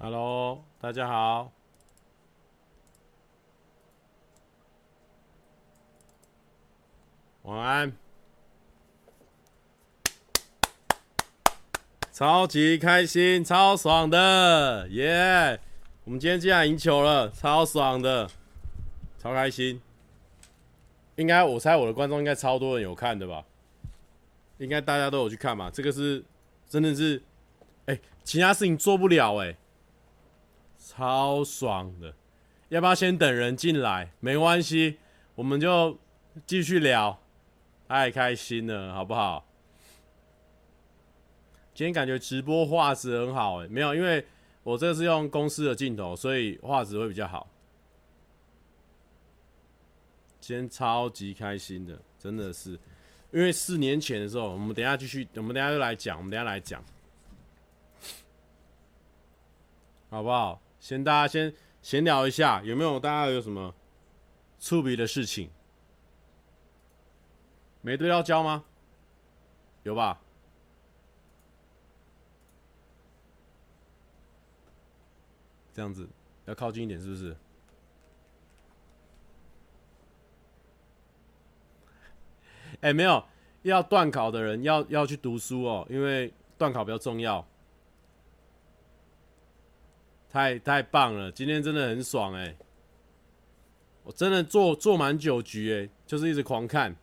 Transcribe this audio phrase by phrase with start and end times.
[0.00, 1.50] Hello，大家好，
[7.42, 7.92] 晚安，
[12.12, 15.58] 超级开心，超爽的，耶、
[16.04, 18.30] 我们今天竟然赢球了，超爽的，
[19.18, 19.82] 超开心。
[21.16, 23.44] 应该我猜我的观众应该超多人有看的吧？
[24.58, 25.68] 应该大家都有去看嘛？
[25.68, 26.24] 这个是
[26.68, 27.20] 真的是，
[27.86, 29.56] 哎、其他事情做不了哎、
[30.88, 32.14] 超爽的，
[32.70, 34.10] 要不要先等人进来？
[34.20, 34.96] 没关系，
[35.34, 35.98] 我们就
[36.46, 37.20] 继续聊。
[37.86, 39.44] 太开心了，好不好？
[41.74, 44.26] 今天感觉直播画质很好，诶，没有，因为
[44.62, 47.46] 我这是用公司的镜头，所以画质会比较好。
[50.40, 52.70] 今天超级开心的，真的是，
[53.30, 56.82] 因为四年前的时候，我们等下继续，我们等下就来讲，我们等下来讲，
[60.10, 60.60] 好不好？
[60.80, 63.74] 先大家先闲聊一下，有没有大家有什么
[64.58, 65.50] 触鼻的事情？
[67.80, 68.64] 没对到焦吗？
[69.84, 70.20] 有吧？
[75.72, 76.08] 这样子
[76.46, 77.36] 要靠近一点，是不是？
[82.80, 83.24] 哎、没有，
[83.62, 87.46] 要段考的人要要去读书哦，因为段考比较重要。
[90.30, 92.56] 太太棒了，今天真的很爽哎、
[94.04, 96.94] 我真的做做满九局哎、就是一直狂看。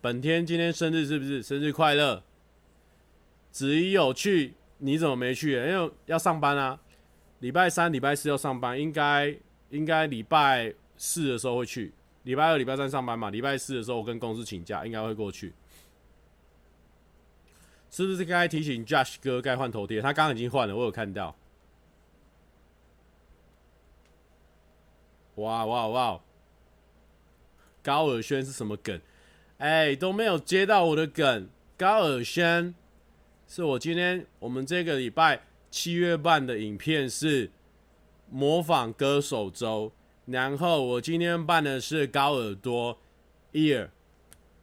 [0.00, 1.42] 本天今天生日是不是？
[1.42, 2.22] 生日快乐！
[3.50, 6.78] 子怡有去，你怎么没去、因为要上班啊，
[7.40, 9.36] 礼拜三、礼拜四要上班，应该
[9.70, 11.92] 应该礼拜四的时候会去。
[12.22, 15.52] 礼拜二、礼拜三上班嘛，礼拜四的时候我跟公司请假，应该会过去。
[17.90, 20.00] 是不是该提醒 Josh 哥该换头贴？
[20.02, 21.34] 他刚刚已经换了，我有看到。
[25.36, 26.20] 哇哇哇！
[27.82, 29.00] 高尔轩是什么梗？
[29.58, 31.48] 哎、都没有接到我的梗。
[31.78, 32.74] 高尔轩
[33.46, 37.50] 是我今天我们这个礼拜七月半的影片是
[38.30, 39.92] 模仿歌手周，
[40.24, 42.98] 然后我今天办的是高耳朵
[43.52, 43.90] ear，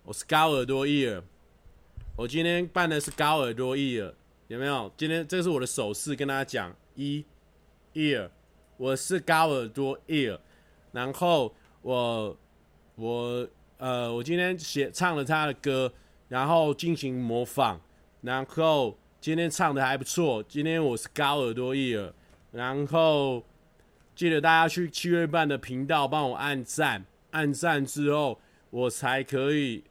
[0.04, 1.22] 我是高耳朵 ear，
[2.16, 4.14] 我今天办的是高耳朵 ear，
[4.48, 4.92] 有没有？
[4.98, 7.24] 今天这是我的手势，跟大家讲一
[7.94, 8.30] ear，
[8.78, 10.40] 我是高耳朵 ear。
[10.94, 12.38] 然后我
[12.96, 15.92] 我呃，我今天写唱了他的歌，
[16.30, 17.80] 然后进行模仿，
[18.22, 20.44] 然后今天唱的还不错。
[20.44, 22.14] 今天我是高耳朵 ear，
[22.52, 23.44] 然后
[24.16, 28.40] 记得大家去七月半的频道帮我按赞，按赞之后
[28.70, 29.84] 我才可以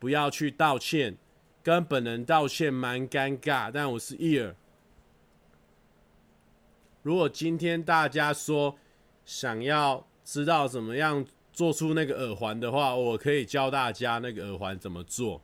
[0.00, 1.16] 不要去道歉，
[1.62, 4.54] 跟本人道歉蛮尴尬，但我是 ear。
[7.02, 8.76] 如果今天大家说
[9.24, 10.04] 想要。
[10.28, 11.24] 知道怎么样
[11.54, 15.40] 做出那个耳环的话，我可以教大家那个耳环怎么做。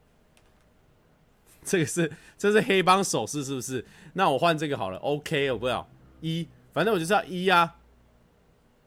[1.63, 3.83] 这个是这是黑帮手势是不是？
[4.13, 5.89] 那我换这个好了，OK，我不要
[6.21, 7.77] 一，反正我就是要一啊。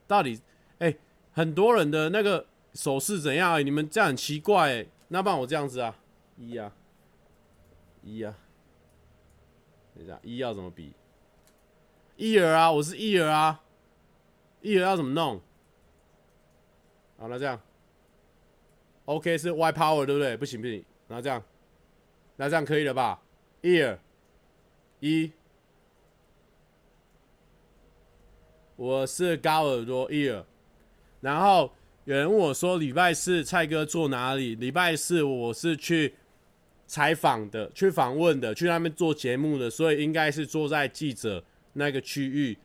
[0.06, 0.40] 到底
[0.78, 0.96] 哎、
[1.32, 3.64] 很多人的那个手势怎样、欸？
[3.64, 5.98] 你们这样很奇怪、那不然我这样子啊，
[6.38, 6.72] 一啊，
[8.04, 8.36] 一啊，
[9.96, 10.94] 等一下，一要怎么比？
[12.18, 13.64] 一耳啊，我是一耳啊，
[14.62, 15.42] 一耳要怎么弄？
[17.20, 17.60] 好，那这样
[19.06, 20.38] ，OK 是 Y power 对不对？
[20.38, 21.44] 不行不行，那这样，
[22.36, 23.20] 那这样可以了吧
[23.64, 23.98] ？Ear，
[25.00, 25.32] 一，
[28.76, 30.44] 我是高耳朵 Ear，
[31.22, 31.74] 然后
[32.06, 34.54] 有人问我说礼拜四蔡哥坐哪里？
[34.54, 36.14] 礼拜四我是去
[36.86, 41.44] 采访的，去访问的，去那边做节目的，所以应该是坐在记者
[41.74, 42.56] 那个区域。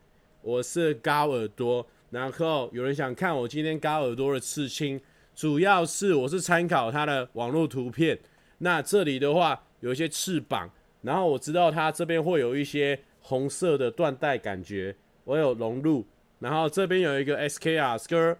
[0.42, 1.86] 我是高耳朵。
[2.12, 5.00] 然后有人想看我今天高耳朵的刺青，
[5.34, 8.18] 主要是我是参考它的网络图片。
[8.58, 10.70] 那这里的话有一些翅膀，
[11.00, 14.94] 然后我知道它这边会有一些红色的缎带感觉，
[15.24, 16.06] 我有融入。
[16.38, 18.36] 然后这边有一个 SKR Skr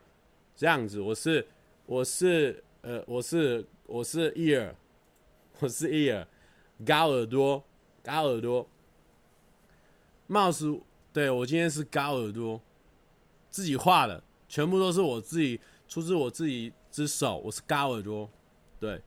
[0.55, 1.47] 这样子，我是
[1.87, 4.69] 我是呃我是我是 ear，
[5.61, 6.27] 我是 ear，
[6.85, 7.65] 高耳朵
[8.03, 8.69] 高耳朵，
[10.27, 10.79] 帽子，
[11.11, 12.61] 对，我今天是高耳朵。
[13.53, 17.37] 自己画的，全部都是我自己出自我自己之手。
[17.45, 18.29] 我是高耳朵，
[18.81, 19.01] 对，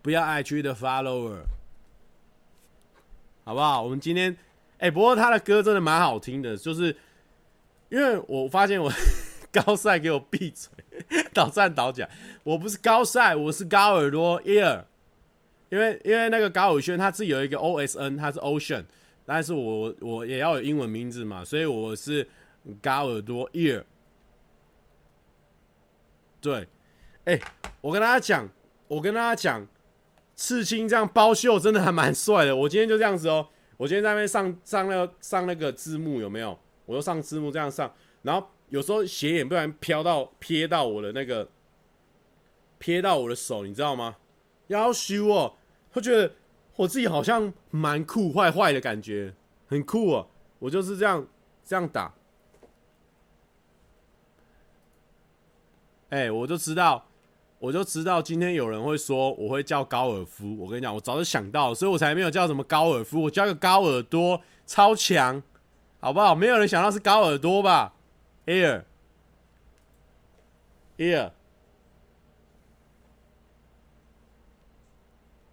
[0.00, 1.40] 不要 IG 的 follower，
[3.44, 3.82] 好不好？
[3.82, 4.36] 我们今天，
[4.78, 6.96] 哎、不过他的歌真的蛮好听的，就是
[7.88, 8.88] 因为我发现我
[9.50, 10.70] 高赛给我闭嘴，
[11.34, 12.08] 倒赞倒讲，
[12.44, 14.84] 我不是高赛，我是高耳朵 ear，
[15.70, 18.84] 因为因为那个高尔轩他自己有一个 OSN，他是 Ocean，
[19.26, 22.28] 但是我我也要有英文名字嘛，所以我是
[22.82, 23.84] 高耳朵 ear。
[26.40, 26.66] 对，
[27.24, 27.40] 哎、
[27.80, 28.48] 我跟大家讲，
[28.88, 29.66] 我跟大家讲，
[30.34, 32.56] 刺青这样包袖真的还蛮帅的。
[32.56, 36.58] 我今天就这样子哦，我今天在那边上上那个上那个字幕有没有？
[36.86, 41.48] 我就上字幕这样上，然后有时候斜眼不然飘到瞥到我的那个
[42.80, 44.16] 瞥到我的手，你知道吗？
[44.68, 45.54] 要修哦，
[45.92, 46.32] 会觉得
[46.76, 49.34] 我自己好像蛮酷坏坏的感觉，
[49.68, 50.28] 很酷哦。
[50.58, 51.26] 我就是这样
[51.64, 52.14] 这样打。
[56.10, 57.04] 哎、我就知道，
[57.58, 60.56] 我就知道今天有人会说我会叫高尔夫。
[60.58, 65.42] 我跟你讲，我早就想到，所以我才没有叫什么高尔夫，我叫个高耳朵，超强，
[66.00, 66.34] 好不好？
[66.34, 67.94] 没有人想到是高耳朵吧
[68.46, 68.82] ？Ear，Ear，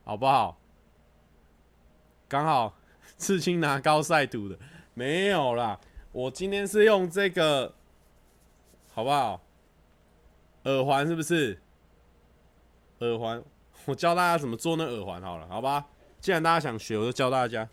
[0.04, 0.60] 好不好？
[2.28, 2.76] 刚好
[3.18, 4.58] 刺青拿高赛赌的
[4.94, 5.80] 没有啦，
[6.12, 7.76] 我今天是用这个，
[8.92, 9.42] 好不好？
[10.68, 11.58] 耳环是不是？
[13.00, 13.42] 耳环，
[13.86, 15.86] 我教大家怎么做那耳环好了，好吧？
[16.20, 17.68] 既然大家想学，我就教大家。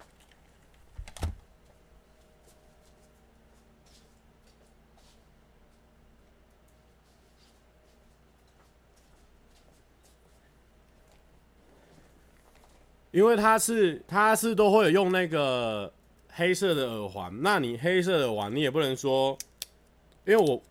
[13.11, 15.93] 因为它是，它是都会有用那个
[16.29, 19.37] 黑色的耳环，那你黑色的耳环，你也不能说，
[20.25, 20.63] 因为我。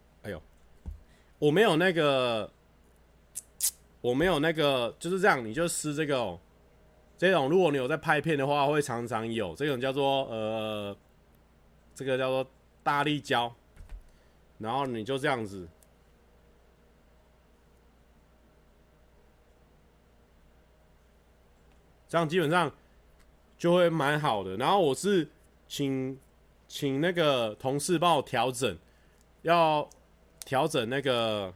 [1.44, 2.50] 我没有那个，
[4.00, 6.40] 我没有那个，就是这样，你就撕这个哦，
[7.18, 10.96] 这种如果你有在拍片的话，会常常有这种叫做呃，
[11.94, 12.50] 这个叫做
[12.82, 13.54] 大力胶，
[14.58, 15.68] 然后你就这样子，
[22.08, 22.72] 这样基本上
[23.58, 24.56] 就会蛮好的。
[24.56, 25.28] 然后我是
[25.68, 26.18] 请
[26.70, 28.78] 请那个同事帮我调整，
[29.42, 29.90] 要。
[30.46, 31.54] 调整那个，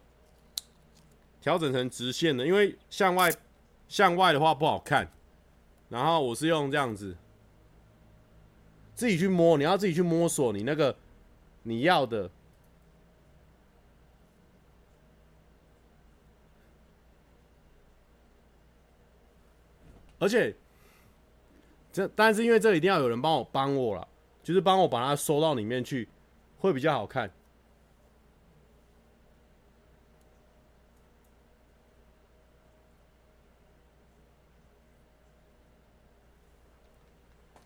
[1.41, 3.33] 调整成直线的，因为向外
[3.87, 5.07] 向外的话不好看。
[5.89, 7.15] 然后我是用这样子，
[8.93, 10.95] 自己去摸，你要自己去摸索你那个
[11.63, 12.29] 你要的。
[20.19, 20.53] 而且
[21.93, 24.07] 这但是因为这一定要有人帮我帮我了，
[24.43, 26.09] 就是帮我把它收到里面去，
[26.57, 27.31] 会比较好看。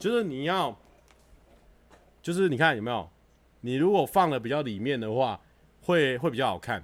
[0.01, 0.75] 就是你要，
[2.24, 3.07] 就是你看有没有？
[3.62, 5.39] 你如果放的比较里面的话，
[5.83, 6.83] 会会比较好看。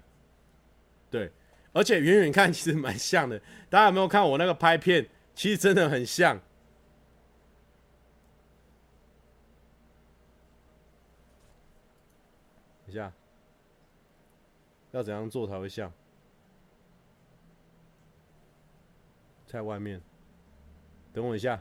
[1.09, 1.31] 对，
[1.73, 3.41] 而且远远看其实蛮像的。
[3.71, 5.09] 大家有没有看我那个拍片？
[5.33, 6.37] 其实真的很像。
[12.85, 13.11] 等一下，
[14.91, 15.91] 要怎样做才会像？
[19.47, 19.99] 在外面，
[21.11, 21.59] 等我一下。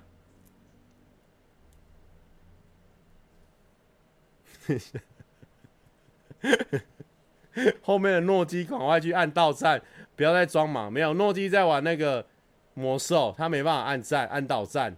[7.83, 9.81] 后面的诺基赶快去按到站，
[10.15, 10.93] 不要再装忙。
[10.93, 12.27] 没有诺基在玩那个
[12.75, 14.95] 魔兽，他没办法按站，按到站。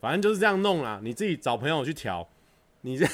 [0.00, 2.28] 反正就是这样弄啦，你自己找朋友去调。
[2.80, 3.06] 你这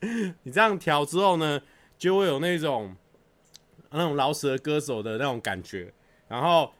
[0.42, 1.62] 你这样调之后呢，
[1.96, 2.96] 就会有那种
[3.90, 5.94] 那种饶舌歌手的那种感觉，
[6.26, 6.72] 然后。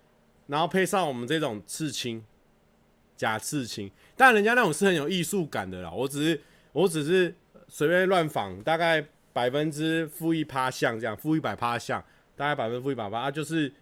[0.47, 2.25] 然后配上我们这种刺青，
[3.17, 5.91] 假刺青，但人家那种是很有艺术感的啦。
[5.91, 6.41] 我只是
[6.73, 7.35] 我只是
[7.69, 12.05] 随便乱仿，大概百分之负一趴像这样，负一百趴像，
[12.37, 13.73] 大概百分之负一百趴，就是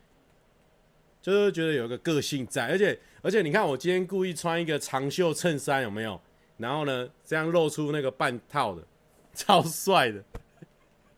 [1.20, 6.20] 就是觉得有个个性在，而且而且你看我今天故意穿一个长袖衬衫有没有？
[6.58, 8.86] 然后呢，这样露出那个半套的，
[9.34, 10.22] 超帅的，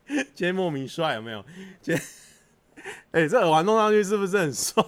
[0.07, 1.45] 今天莫名帅有没有？
[1.83, 2.03] 今天，
[3.11, 4.83] 哎、欸，这耳环弄上去是不是很帅？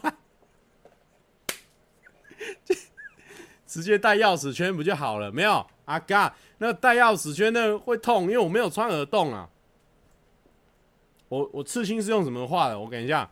[3.67, 5.31] 直接戴钥匙圈不就好了？
[5.33, 9.51] 没有啊嘎，那戴钥匙圈那会痛，因为我没有穿耳洞啊。
[11.29, 12.79] 我我刺青是用什么画的？
[12.79, 13.29] 我等一下，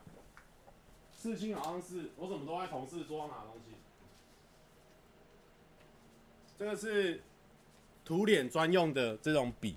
[1.17, 3.77] 刺青好像是我怎么都在同事桌上拿东西。
[6.59, 7.23] 这个是
[8.05, 9.77] 涂脸专用的这种笔，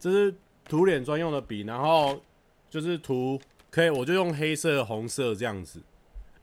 [0.00, 2.20] 这是涂脸专用的笔，然后
[2.68, 3.40] 就是涂，
[3.70, 5.80] 可以我就用黑色、红色这样子。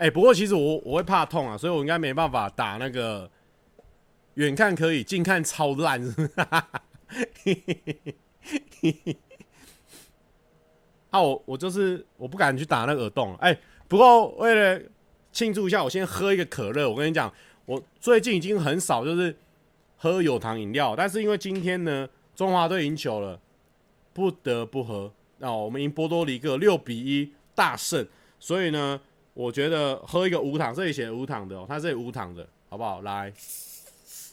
[0.02, 3.30] 哎、不过其实我我会怕痛啊，所以我应该没办法打那个。
[4.36, 6.02] 远看可以，近看超烂。
[11.12, 13.36] 啊，我我就是我不敢去打那个耳洞。
[13.36, 14.82] 哎、不过为了
[15.34, 16.90] 庆祝一下，我先喝一个可乐。
[16.90, 17.32] 我跟你讲，
[17.66, 19.36] 我最近已经很少就是
[19.98, 23.40] 喝有糖饮料，但是因为今天呢，中华队赢球了，
[24.14, 25.12] 不得不喝。
[25.40, 28.08] 那我们赢波多黎各六比一大胜，
[28.40, 29.02] 所以呢，
[29.34, 33.02] 我觉得喝一个无糖，这里写无糖的哦，它这里无糖的，好不好？
[33.02, 33.34] 来，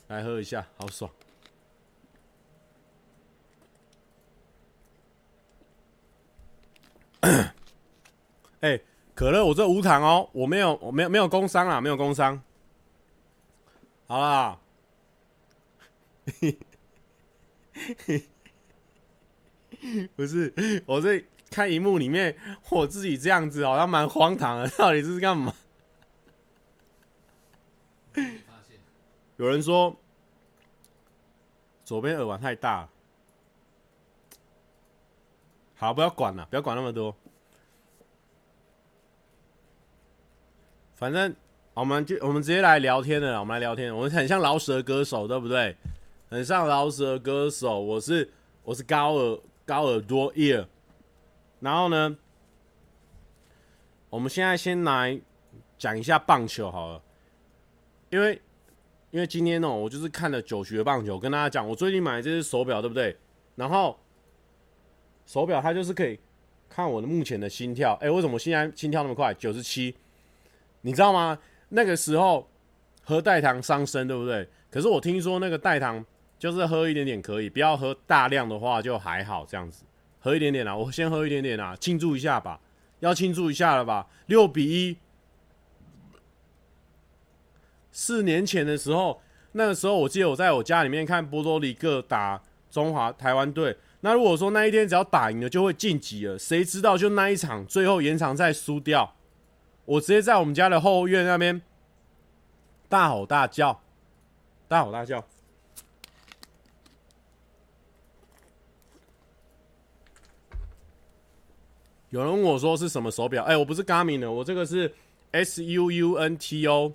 [0.09, 1.11] 来喝一下，好爽。
[8.61, 8.81] 哎、
[9.15, 12.43] 可乐，我这无糖哦，我没有，我没有，没有工伤啊，没有工伤。
[14.07, 14.59] 好啦，
[20.17, 22.37] 不是，我这看荧幕里面，
[22.71, 25.55] 我自己这样子好像蛮荒唐的，到底这是干嘛？
[29.37, 29.97] 有人说
[31.85, 32.89] 左边耳环太大。
[35.77, 37.15] 好，不要管了，不要管那么多。
[40.97, 41.33] 反正
[41.75, 43.95] 我们就我们直接来聊天的，我们来聊天。
[43.95, 45.77] 我们很像饶舌歌手，对不对？
[46.29, 47.81] 很像饶舌歌手。
[47.81, 48.29] 我是
[48.65, 50.67] 我是高耳高耳朵 ear。
[51.61, 52.17] 然后呢，
[54.11, 55.21] 我们现在先来
[55.79, 57.03] 讲一下棒球好了，
[58.11, 58.41] 因为
[59.11, 63.17] 因为今天呢，我就是看了九局的棒球，跟大家讲，我最近买的这只手表，对不对？
[63.57, 63.99] 然后。
[65.27, 66.19] 手表它就是可以
[66.71, 69.35] 看我的目前的心跳，哎、为什么现在心跳那么快？
[69.35, 69.95] 九十七，
[70.81, 71.39] 你知道吗？
[71.69, 72.49] 那个时候
[73.05, 74.49] 喝代糖伤身，对不对？
[74.71, 76.03] 可是我听说那个代糖
[76.39, 79.85] 就是喝一点点可以，不要喝大量的话就还好，这样子
[80.21, 80.75] 喝一点点啦。
[80.75, 82.61] 我先喝一点点啦，庆祝一下吧，
[83.01, 84.07] 要庆祝一下了吧？
[84.27, 84.97] 六比一，
[87.93, 89.21] 四年前的时候，
[89.53, 93.77] 那个时候我记得我在我家里面看波多黎各打中华台湾队。
[94.01, 99.17] 那如果说那一天只要打赢了就会晋级了，谁知道就那一场最后延长赛输掉，
[99.85, 101.61] 我直接在我们家的后院那边
[102.89, 103.83] 大吼大叫，
[104.69, 105.25] 大吼大叫。
[112.11, 113.45] 有人问我说是什么手表？
[113.45, 114.93] 哎，我不是 Garmin 的，我这个是
[115.33, 116.95] Suunto。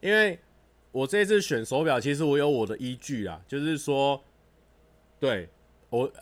[0.00, 0.38] 因为
[0.92, 4.22] 我这次选手表，其实我有我的依据啊，就是说，
[5.18, 5.48] 对。
[5.88, 6.12] 我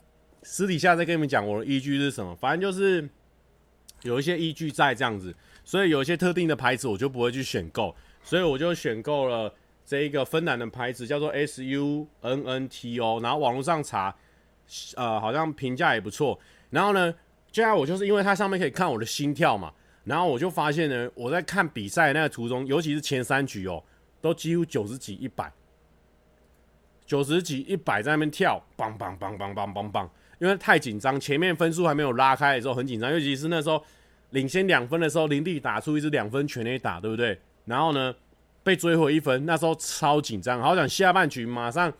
[0.42, 3.08] 私底下再跟你们讲我的依据是什么，反正就是
[4.02, 9.52] 有一些依据在这样子，所以有一些特定的牌子我就不会去选购，所以我就选购了
[9.86, 14.14] 这一个芬兰的牌子叫做 Suunto，然后网络上查，
[14.96, 16.38] 呃，好像评价也不错。
[16.68, 17.14] 然后呢，
[17.54, 23.80] 接下来我就是因为它上面可以看我的心跳嘛，然后我就发现呢，我在看比赛那个途中，尤其是前三局哦，
[24.20, 25.52] 都几乎九十几、一百。
[27.06, 30.08] 九十几、一百在那边跳，梆梆梆梆梆梆梆，
[30.40, 33.80] 因为太紧张，前面分数还没有拉开的时候很紧张，尤其是那时候
[34.30, 37.38] 领先两分的时候，林立打出一支两分全垒打，对不对？
[37.66, 38.12] 然后呢，
[38.64, 41.92] 被追回一分，那时候超紧张，好想下半局马上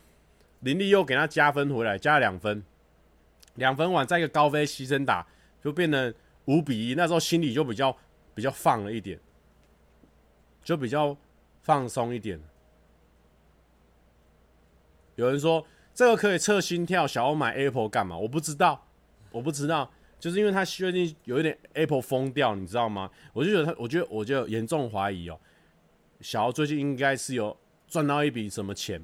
[0.60, 2.64] 林立又给他加分回来，加了两分，
[3.54, 5.24] 两分完再一个高飞牺牲打，
[5.64, 7.96] 就变成五比一，那时候心里就比较
[8.34, 9.18] 比较放了一点，
[10.62, 11.16] 就比较
[11.62, 12.38] 放松一点。
[15.14, 18.14] 有人说这个可以测心跳，小欧买 Apple 干嘛？
[18.14, 18.86] 我不知道，
[19.30, 19.90] 我不知道，
[20.20, 23.10] 就是因为他最近有一点 Apple 疯掉，你知道吗？
[23.32, 25.40] 我就觉得他，我觉得我就严重怀疑哦，
[26.20, 27.56] 小欧最近应该是有
[27.88, 29.02] 赚到一笔什么钱，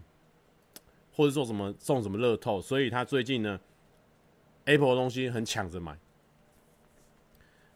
[1.14, 3.58] 或者说什么中什么乐透，所以他最近呢
[4.66, 5.98] Apple 的东西很抢着买。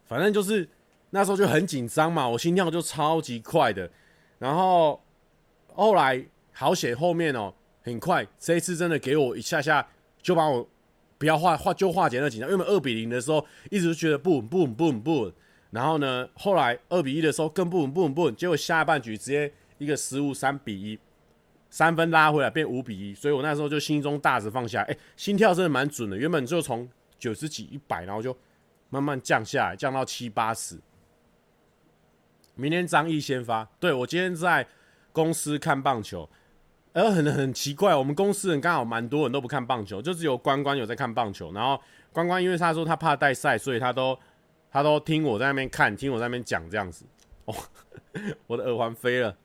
[0.06, 0.68] 反正就是
[1.10, 3.90] 那时候就很紧张嘛，我心跳就超级快的，
[4.38, 5.02] 然后
[5.72, 7.52] 后来好险后面哦。
[7.86, 9.86] 很快，这一次真的给我一下下
[10.22, 10.66] 就把我
[11.18, 15.32] 不要化化就化解那紧张，因为二比零的时候一直觉得不稳不稳不稳不稳，
[15.70, 20.98] 然后呢，后来二比一的时候更不稳不稳不稳，结果下半局直接一个失误三比一，
[21.68, 28.34] 三分拉回来变五比一，所以我那时候就心中大石放下，哎，心跳真的蛮准的，原本就从九十几一百，然后就
[28.94, 30.78] 慢慢降下来，降到七八十。
[32.54, 34.64] 明天张毅先发，对，我今天在
[35.10, 36.30] 公司看棒球。
[36.92, 41.52] 而很很奇怪，我们公司人刚好蛮多人都不看棒球，就只有关关有在看棒球。
[41.52, 41.82] 然后
[42.12, 44.16] 关关因为他说他怕带赛，所以他都
[44.70, 47.04] 他都听我在那边看，听我在那边讲这样子。
[47.46, 47.54] 哦，
[48.46, 49.36] 我的耳环飞了。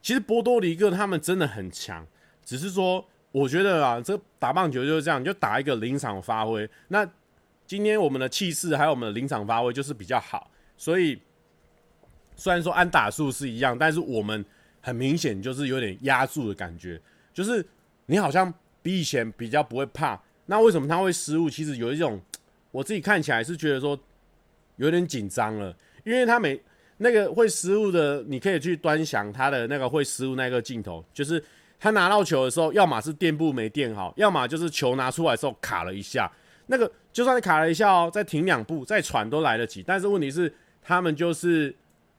[0.00, 2.06] 其实波多黎各他们真的很强，
[2.48, 6.66] 只是说我觉得啊，这打棒球就是这样，就打一个临场发挥。
[6.88, 7.06] 那
[7.66, 11.20] 今天我们的气势还有我们的临场发挥就是比较好，所以
[12.36, 14.42] 虽然说安打数是一样，但是我们
[14.80, 16.98] 很明显就是有点压住的感觉，
[17.34, 17.62] 就是
[18.06, 18.50] 你好像
[18.80, 20.18] 比以前比较不会怕。
[20.46, 21.50] 那为什么他会失误？
[21.50, 22.18] 其实有一种
[22.70, 24.00] 我自己看起来是觉得说
[24.76, 26.58] 有点紧张了，因为他每
[26.96, 31.44] 那个会失误的，你可以去端详他的那个会失误那个镜头，就是
[31.78, 36.30] 他拿到球的时候，要么是垫步没垫好，要么就是球拿出来的时候卡了一下。
[36.66, 39.82] 那个就算你卡了一下哦，再停两步再传都来得及。
[39.82, 41.74] 但是问题是他们就是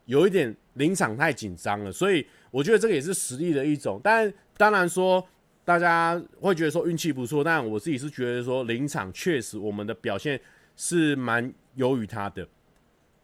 [0.05, 4.01] 有一点临场太紧张了，所以我觉得这个也是实力的一种。
[4.03, 5.23] 但当然说
[5.63, 10.39] 大家会觉得说运气不错，但我自己是觉得说临场确实我们的表现
[10.75, 12.47] 是蛮优于他的。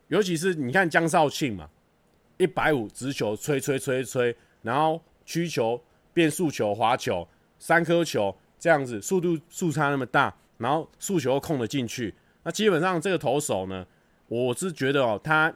[0.10, 1.68] 尤其是你看江少庆嘛，
[2.38, 5.82] 一百五直球吹吹吹吹，然后曲球
[6.16, 7.28] 变速球滑球
[7.60, 13.86] 三颗球这样子，速度速差那么大，然后速球控得进去，那基本上这个投手呢，
[14.28, 15.54] 我是觉得哦，他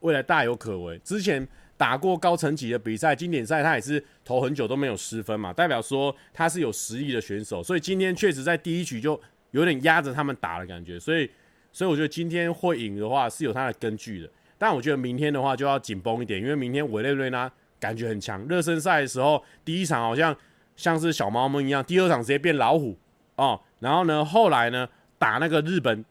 [0.00, 0.96] 未来大有可为。
[1.04, 7.62] 之前打过高层级的比赛，经典赛他也是投很久都没有失分嘛，代表说他是有实力的选手。
[7.62, 11.28] 所以今天确实在第一局就有点压着他们打的感觉，所以。
[11.70, 17.48] 所以我觉得今天会赢的话是有他的根据的，但我觉得明天的话就要紧绷一点，因为明天委内瑞拉
[17.80, 18.46] 感觉很强。
[18.46, 20.36] 热身赛的时候，第一场好像
[20.76, 22.96] 像是小猫们一样，第二场直接变老虎
[23.36, 23.60] 哦。
[23.80, 26.04] 然后呢，后来呢打那个日本，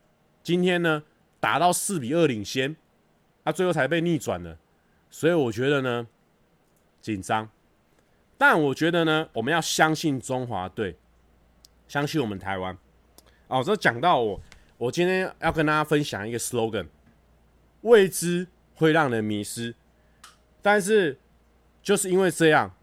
[0.43, 1.03] 今天呢
[1.39, 2.75] 打到四比二领先，
[3.43, 4.57] 他最后才被逆转了。
[5.09, 6.07] 所以我觉得呢
[7.01, 7.50] 紧张，
[8.38, 10.95] 但我觉得呢我们要相信中华队，
[11.88, 12.77] 相信我们台湾。
[13.47, 14.41] 哦，这讲到我。
[14.79, 16.86] 我今天要跟大家分享一个 slogan：
[17.81, 18.45] 未知
[18.75, 19.74] 会让人迷失，
[20.62, 21.17] 但是
[21.88, 22.75] 就是因为这样，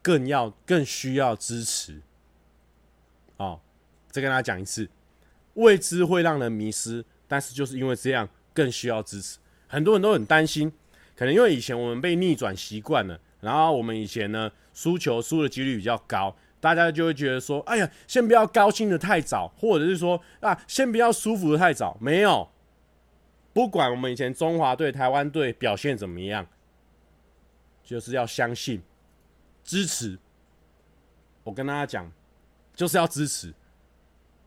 [0.00, 2.00] 更要更需要支持。
[3.36, 3.60] 哦，
[4.12, 4.88] 再跟大家讲一次，
[5.54, 9.38] 未知会让人迷失，但是就是因为这样，更需要支持。
[9.66, 10.70] 很多人都很担心，
[11.16, 16.36] 可能因为以前我们被逆转习惯了，然后我们以前呢输球输的几率比较高。
[16.60, 22.48] 大家就会觉得说：“哎呀，先不要高兴的太早，或者是说啊，先不要舒服的太早。”没有，
[23.52, 26.46] 不管我们以前中华队、台湾队表现怎么样，
[27.90, 28.80] 就是要相信、
[29.64, 30.16] 支持。
[31.42, 32.08] 我跟大家讲，
[32.72, 33.52] 就是要支持。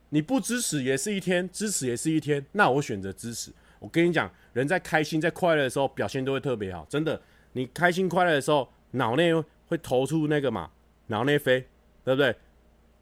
[0.10, 2.46] 你不支持也是一天，支持也是一天。
[2.54, 3.52] 那我选择支持。
[3.80, 6.86] 我跟你讲，人在开心、在快乐的时候，表现都会特别好。
[6.90, 9.34] 真的，你开心快乐的时候，脑内
[9.68, 10.72] 会投出那个嘛，
[11.08, 11.68] 脑内飞。
[12.06, 12.36] 对不对？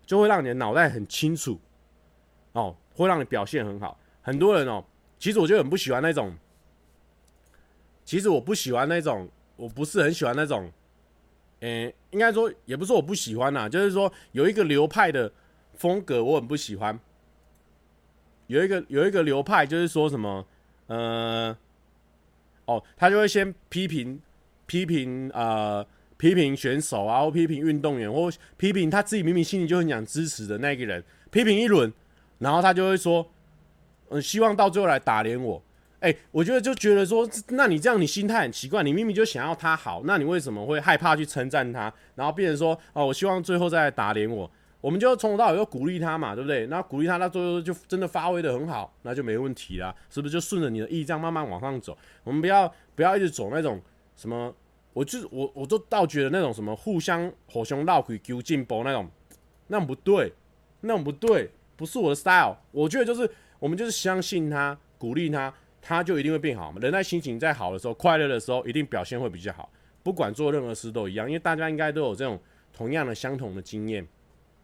[0.06, 1.60] 就会让你的脑袋很清楚，
[2.51, 3.99] 哦，会让你表现很好。
[4.21, 4.86] 很多人哦，
[5.17, 6.36] 其实我就很不喜欢那种，
[8.06, 10.72] 其实我不喜欢那种，我不是很喜欢那种，
[11.60, 15.32] 诶，应该说也不是我不喜欢呐，就是说有一个流派的
[15.74, 17.00] 风格我很不喜欢。
[18.48, 20.46] 有一个有一个流派就是说什么，
[20.88, 21.58] 呃，
[22.66, 24.22] 哦，他就会先批评
[24.66, 25.86] 批评呃。
[26.18, 31.92] 批评选手啊，或批评运动员，或批评他自己明明心里就很想支持的那个人，批评一轮，
[32.38, 33.28] 然后他就会说，
[34.10, 35.60] 嗯，希望到最后来打脸我。
[36.02, 44.52] 哎，我觉得就觉得说，那你这样你心态很奇怪，你明明就想要他好，那你为什么会害怕去称赞他，然后变成说，哦，我希望最后再来打脸我？
[44.82, 46.68] 我们就从头到尾要鼓励他嘛，对不对？
[46.68, 50.34] 那鼓励他，他最后就真的发挥的很好，那就没问题啦，是不是？
[50.34, 51.98] 就顺着你的意这样慢慢往上走。
[52.24, 53.82] 我们不要不要一直走那种
[54.16, 54.54] 什么。
[54.94, 59.10] 我就我我都倒觉得那种什么互相火熊闹鬼丢进波那种，
[59.68, 60.34] 那种不对，
[60.82, 62.58] 那种不对，不是我的 style。
[62.72, 66.80] 我觉得就是我们就是相信他，鼓励他，他就一定会变好嘛。
[66.80, 69.70] 人在心情在好的时候，快乐的时候，一定表现会比较好。
[70.04, 72.39] 不管做任何事都一样，因为大家应该都有这种
[72.72, 74.08] 同样的相同的经验，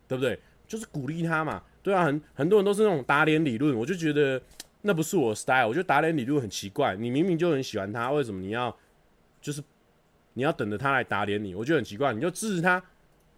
[0.08, 0.40] 对不对？
[0.68, 1.64] 就是鼓励他嘛。
[1.82, 4.42] 对啊，很很多人都是那种打脸理论，我就觉得
[4.82, 5.68] 那不是我的 style。
[5.68, 8.76] 我觉得打脸理论很奇怪，你明明就很喜欢他，为什么你要
[9.42, 9.64] 就是？
[10.34, 12.14] 你要等着他来打脸你，我觉得很奇怪。
[12.14, 12.80] 你就支持他，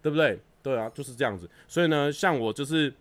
[0.02, 0.38] 对不对？
[0.62, 1.48] 对啊，就是这样子。
[1.66, 2.92] 所以呢，像我就是，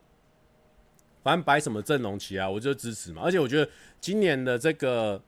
[1.23, 3.21] 反正摆什么阵容起来，我就支持嘛。
[3.23, 5.21] 而且我觉得今年的这个，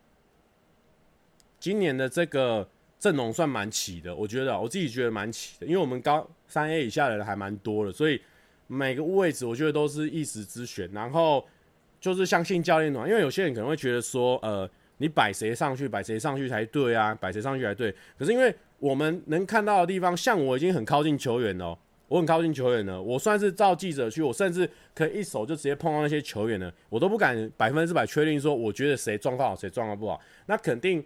[1.60, 2.68] 今年的这个
[3.00, 4.16] 阵容算蛮齐的。
[4.16, 8.22] 我觉得我自己觉得蛮齐的，因为我们高三 A 以下的人还蛮多的，所以
[8.68, 10.90] 每个位置我觉得都是一时之选。
[10.92, 11.46] 然后
[12.00, 14.70] 就是相信教练团，因为有些人可能会觉得说，呃。
[14.98, 17.16] 你摆谁上去，摆谁上去才对啊？
[17.16, 17.92] 摆谁上去才对。
[18.20, 21.76] 可是因为我们能看到的地方，像我已经很靠近球员了，
[22.12, 23.02] 我很靠近球员呢。
[23.02, 26.70] 我算是照记者去，我甚至可以一手就直接碰到那些球员呢。
[26.90, 30.20] 我都不敢百分之百确定说，我觉得谁状况好，谁状况不好。
[30.48, 31.02] 那肯定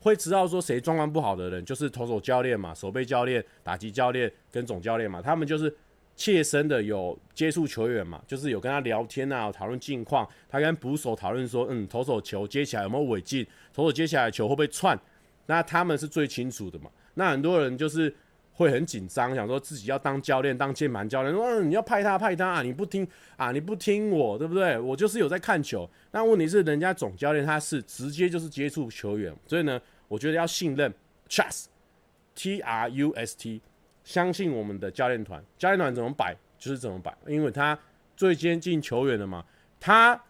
[0.00, 5.74] 会知道说谁状况不好的人，就是投手教练嘛，守备教练、打击教练跟总教练嘛，他们就是。
[6.16, 10.28] 切身的有接触球员嘛，就是有跟他聊天啊，讨论近况。
[10.50, 13.46] 他跟捕手讨论说，嗯，投手球接起来有没有违禁？
[13.72, 14.98] 投手接起来球会不会窜？
[15.46, 16.90] 那他们是最清楚的嘛。
[17.14, 18.14] 那很多人就是
[18.52, 24.78] 会很紧张，想说自己要当教练，当键盘教练，说、嗯、你要派他派他啊，你不听啊，你不听我，对不对？
[24.78, 25.88] 我就是有在看球。
[26.12, 30.92] 那问题是，人家总教练他是直接就是接触球员，所以呢，我觉得要信任
[31.28, 33.60] ，trust，T R U S T，
[34.04, 37.78] 相信我们的教练团，教练团怎么摆就是怎么摆，因为他
[38.16, 39.44] 最接近球员的嘛，
[39.78, 40.20] 他。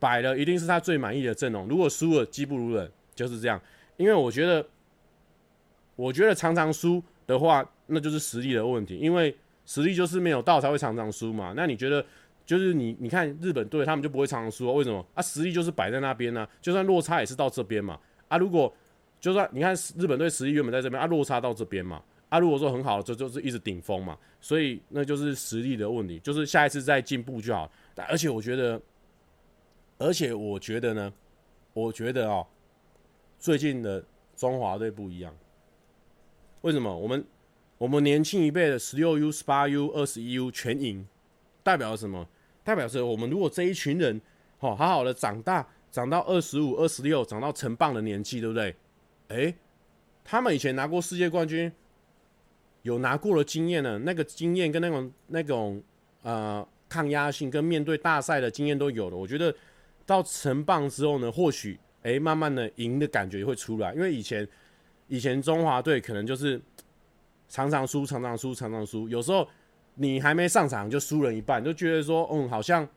[0.00, 3.60] 摆了一定是他最满意的阵容，如果输了，技不如人，就是这样。
[3.98, 4.66] 因为我觉得，
[5.94, 8.96] 我觉得常常输的话，那就是实力的问题。
[8.96, 11.54] 因为实力就是没有到才会常常输嘛。
[11.56, 12.04] 那你觉得，
[12.44, 14.74] 就是你你看日本队他们就不会常常输？
[14.74, 15.04] 为什么？
[15.14, 17.98] 啊，实力就是摆在那边呢、就算落差也是到这边嘛。
[18.28, 18.72] 啊，如果
[19.20, 22.02] 就算你看日本队实力原本在这边，啊，落差到这边嘛。
[22.28, 24.18] 啊，如果说很好，就就是一直顶峰嘛。
[24.40, 27.70] 所以那就是实力的问题，就是下一次再进步就好。
[28.08, 28.80] 而且我觉得。
[30.02, 31.12] 而且我觉得呢，
[31.74, 32.46] 我觉得哦，
[33.38, 34.02] 最近的
[34.34, 35.30] 中华队不一样。
[36.62, 36.96] 为什么？
[36.96, 37.24] 我们
[37.78, 41.06] 我们年轻一辈的十六 U、十八 U、二十一 U 全赢，
[41.62, 42.26] 代表什么？
[42.62, 44.20] 代表是我们如果这一群人
[44.58, 48.74] 哦，好好的长大，长到二十五、二十六，长到成棒的年纪，对不对？
[49.28, 49.54] 诶，
[50.24, 51.72] 他们以前拿过世界冠军，
[52.82, 53.98] 有拿过的经验呢。
[54.00, 55.82] 那个经验跟那种那种
[56.22, 59.16] 呃抗压性，跟面对大赛的经验都有了。
[59.16, 59.54] 我觉得。
[60.06, 63.94] 到成棒之后呢，或许哎、欸，慢慢的赢的感觉会出来。
[63.94, 64.48] 因为以前
[65.10, 66.58] 以前中华队可能就是
[67.48, 69.08] 常常输，常常输，常常输。
[69.08, 69.46] 有时候
[69.96, 72.88] 你还没上场就输了一半，就觉得说，嗯，好像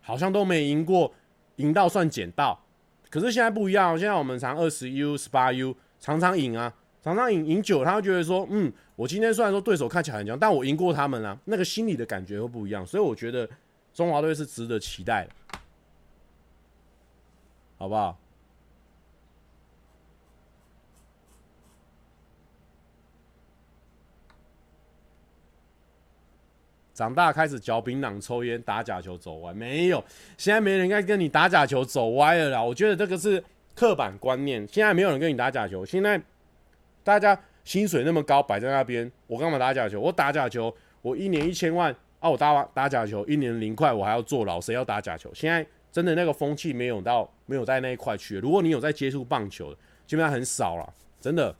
[0.00, 1.14] 好像都没赢过，
[1.56, 2.60] 赢到算捡到。
[3.08, 12.84] 可是现在不一样，现在我们常二十 U、十八 U 常常赢啊，常常赢赢久，他会觉得说，嗯，我今天虽然说对手看起来很强，但我赢过他们啊，那个心理的感觉会不一样。
[12.84, 13.48] 所以我觉得
[13.94, 15.58] 中华队是值得期待的。
[17.78, 18.18] 好不好？
[26.96, 30.02] 长大开始嚼槟榔、抽烟、打假球、走歪，没有。
[30.38, 32.62] 现在没人该跟你打假球、走歪了啦。
[32.62, 33.42] 我觉得这个是
[33.74, 34.66] 刻板观念。
[34.72, 35.84] 现在没有人跟你打假球。
[35.84, 36.18] 现在
[37.04, 40.00] 大家薪水那么高，摆在那边，我干嘛打假球？
[40.00, 42.30] 我打假球，我一年一千万啊！
[42.30, 44.58] 我打打假球，一年零块，我还要坐牢。
[44.58, 45.30] 谁要打假球？
[45.34, 45.64] 现在。
[45.92, 48.36] 真的那个风气没有到，没有在那一块去。
[48.36, 51.56] 如果你有在接触棒球的，基本上很少了，真的。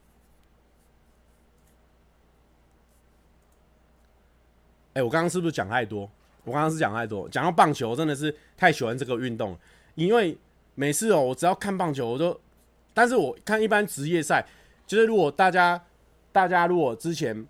[4.96, 6.10] 哎、我刚刚是不是讲太多？
[6.44, 9.56] 我刚刚是讲太多，讲到棒球真的是太喜欢这个运动，
[9.94, 10.36] 因为
[10.74, 12.40] 每次哦，我只要看棒球，我都，
[12.94, 14.46] 但是我看一般职业赛，
[14.86, 15.82] 就是如果大家，
[16.32, 17.46] 大家如果之前。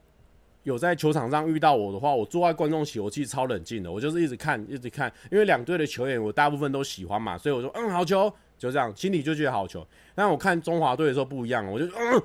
[0.67, 8.29] 有在球场上遇到我的话，我坐在观众席，我其实超冷静的，我就是一直看，一直看，因为两队的球员我大部分都喜欢嘛，所以我说嗯，好球，
[8.59, 9.87] 就这样，心里就觉得好球。
[10.13, 12.21] 但我看中华队的时候不一样，我就嗯，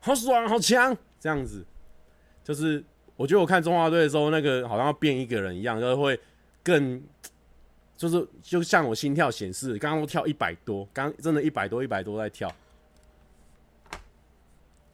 [0.00, 1.64] 好爽，好强，这样子，
[2.42, 2.84] 就是
[3.16, 6.18] 我觉得我看中华队的时候，那个好像要变一个人一样，就是会
[6.62, 7.02] 更，
[7.96, 12.52] 就是就像我心跳显示，刚刚都跳一百多，刚真的一百多一百多在跳。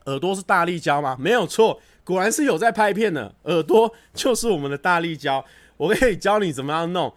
[0.05, 1.15] 耳朵是大力胶吗？
[1.19, 1.79] 没有错。
[2.03, 5.43] 果然是有在拍片的，耳朵就是我们的大力胶，
[5.77, 7.13] 我可以教你怎么样弄。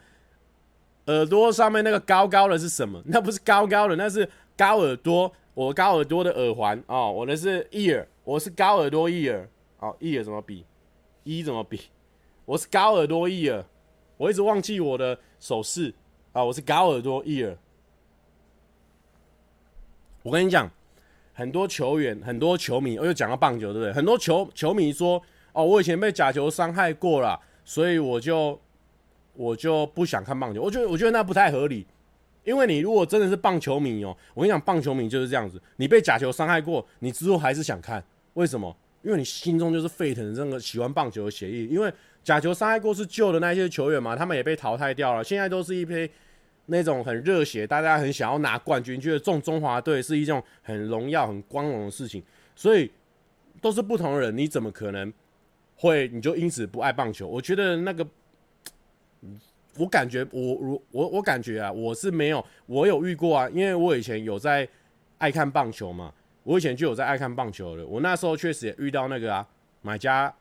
[1.07, 3.03] 耳朵上面那个高高的是什么？
[3.07, 5.33] 那不是高高的，那是高耳朵。
[5.55, 9.47] 我高耳朵的耳环哦，我的是 ear，我是高耳朵 ear。
[9.79, 10.65] 哦，ear 怎么比
[11.25, 11.81] 一怎么比？
[12.45, 13.65] 我是高耳朵 ear，
[14.17, 15.93] 我一直忘记我的手势
[16.33, 17.57] 啊，我是高耳朵 ear。
[20.23, 20.71] 我跟你讲。
[21.37, 23.93] 很多球员、很多球迷，我又讲到棒球，对不对？
[23.93, 25.21] 很多球球迷说
[25.53, 28.57] ：“哦，我以前被假球伤害过了，所以我就
[29.33, 31.85] 我就不想看棒球。”我觉得我觉得那不太合理，
[32.45, 38.77] 因为你如果真的是棒球迷哦，我跟你讲，棒球迷就是这样子，你被假球伤害过，你之后还是想看，为什么？
[39.05, 41.67] 因为你心中就是沸腾的这个喜欢棒球的血液。
[41.67, 41.93] 因为
[42.25, 46.11] 假球伤害过是旧的那些球员嘛，他们也被淘汰掉了，现在都是一批。
[46.67, 52.25] 那种很热血，大家很想要拿冠军，觉得中中华队是一种很荣耀、很光荣的事情，
[52.57, 52.91] 所以
[53.61, 55.13] 都是不同的人，你怎么可能
[55.77, 57.29] 会你就因此不爱棒球？
[57.29, 58.07] 我觉得那个，
[59.77, 64.67] 我感觉我我我我感觉啊，我是没有，我有遇过啊，因为我以前有在
[65.19, 66.15] 爱看棒球嘛，
[66.45, 69.47] 我以前就有在爱看棒球的，我那时候确实也遇到那个啊，
[69.83, 70.33] 买家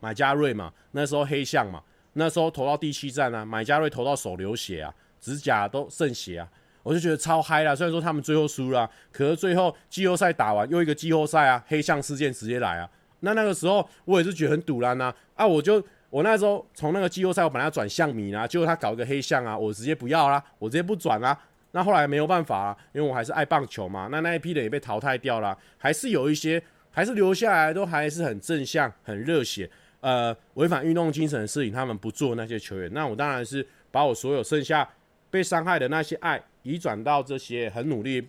[0.00, 1.82] 买家瑞嘛，那时候黑象嘛，
[2.14, 4.94] 那时候投到第七战啊，买家瑞投到手流血啊。
[5.20, 6.48] 指甲都渗血啊，
[6.84, 7.74] 我就觉得超嗨啦。
[7.74, 12.88] 虽然说他们最后输了，可是最后季后赛打完又一个季后赛啊，黑象事件直接来啊。
[13.18, 21.36] 那那个时候我也是觉得很赌烂呐啊，我就我那时候从那个季后赛我本来要转向米啦，结果他搞一个黑象啊，我直接不要啦，我直接不转啦。
[21.78, 24.08] 那后来没有办法啊，因为我还是爱棒球嘛。
[24.10, 26.60] 那那一批人也被淘汰掉了，还是有一些
[26.90, 29.70] 还是留下来，都还是很正向、很热血。
[30.00, 32.92] 呃，违反运动精神的事情，他们不做那些球员。
[32.92, 34.88] 那我当然是把我所有剩下
[35.30, 38.26] 被伤害的那些爱移转到这些很努力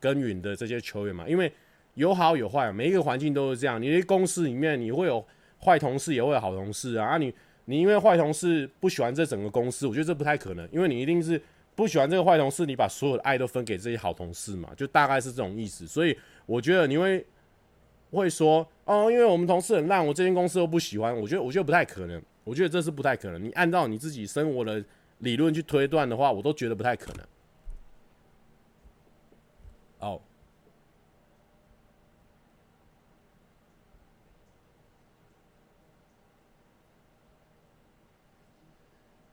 [0.00, 1.28] 耕耘的这些球员嘛。
[1.28, 1.52] 因为
[1.96, 3.80] 有好有坏，每一个环境都是这样。
[3.80, 5.22] 你的公司里面，你会有
[5.62, 7.08] 坏同事，也会有好同事啊。
[7.08, 7.30] 啊你
[7.66, 11.38] 你因为坏同事不喜欢这整个公司，我觉得这不太可能，因为你一定是
[11.76, 15.86] 不喜欢这个坏同事，你把所有的爱都分给这些好同事嘛，就大概是这种意思。
[15.86, 17.24] 所以我觉得你会。
[18.12, 21.14] 会说哦，因为我们同事很烂，我这间公司又不喜欢。
[21.14, 22.22] 我觉得，我觉得不太可能。
[22.44, 23.44] 我觉得这是不太可能。
[23.44, 24.82] 你按照你自己生活的
[25.18, 27.26] 理论去推断的话，我都觉得不太可能。
[29.98, 30.22] 哦，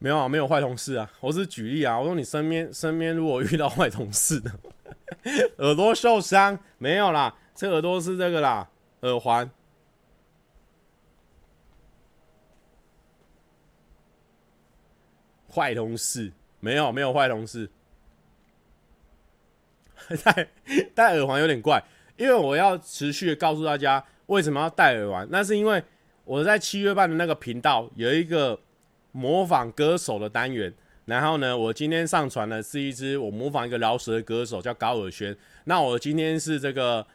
[0.03, 1.09] 没有啊，没有坏同事啊。
[1.21, 4.51] 我是举例啊，我说你身边身边如果遇到坏同事的，
[5.59, 7.33] 耳朵受伤没有啦。
[7.55, 9.49] 这耳朵是这个啦，耳环。
[15.49, 17.69] 坏同事没有没有坏同事，
[20.25, 20.49] 戴
[20.93, 21.81] 戴耳环有点怪，
[22.17, 25.25] 因为我要持续告诉大家为什么要戴耳环。
[25.31, 25.81] 那是因为
[26.25, 28.59] 我在七月半的那个频道有一个
[29.13, 30.73] 模仿歌手的单元，
[31.05, 35.33] 然后呢，我今天上传的是一支我模仿一个饶舌的歌手叫高尔轩。
[35.63, 37.07] 那我今天是这个。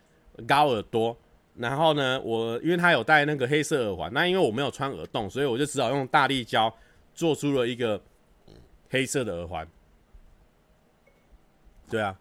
[0.47, 1.19] 高耳朵，
[1.57, 6.73] 然后呢，我因为他有戴那个黑色耳环，那因为我没有穿耳洞，所以我就只好用大力胶
[7.13, 8.01] 做出了一个
[8.89, 9.67] 黑色的耳环。
[11.91, 12.17] 对啊，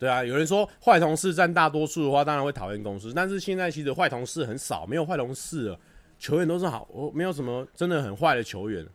[0.00, 5.78] 对啊，有人说坏同事占大多数的话，当然会讨厌公司，但是现在其实坏同事很少，没有坏同事了，
[6.20, 8.86] 球员都是好，我没有什么真的很坏的球员。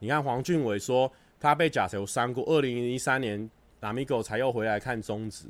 [0.00, 3.48] 你看黄俊伟说他被假球伤过，二零一三年。
[3.80, 5.44] 拉米狗才又回来看中职。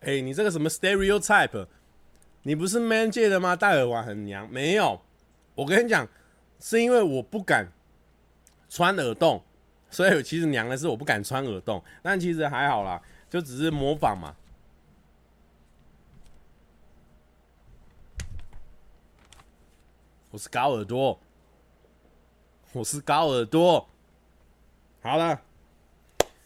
[0.00, 1.68] 哎，你这个什么 stereotype？
[2.42, 3.54] 你不是 man 界的吗？
[3.54, 4.50] 戴耳环很娘？
[4.50, 5.00] 没有，
[5.54, 6.08] 我跟你讲，
[6.58, 7.70] 是因为我不敢
[8.70, 9.44] 穿耳洞，
[9.94, 14.34] 所以其实娘的是我不敢穿耳洞， 但其实还好啦，就只是模仿嘛。
[20.32, 21.16] 我是高耳朵，
[22.72, 23.88] 我是高耳朵。
[25.00, 25.40] 好了，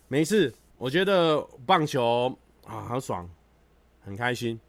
[0.08, 0.54] 没事。
[0.76, 3.26] 我觉得棒球啊，好爽，
[4.04, 4.60] 很开心。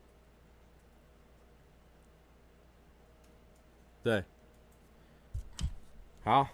[4.01, 4.23] 对，
[6.23, 6.47] 好。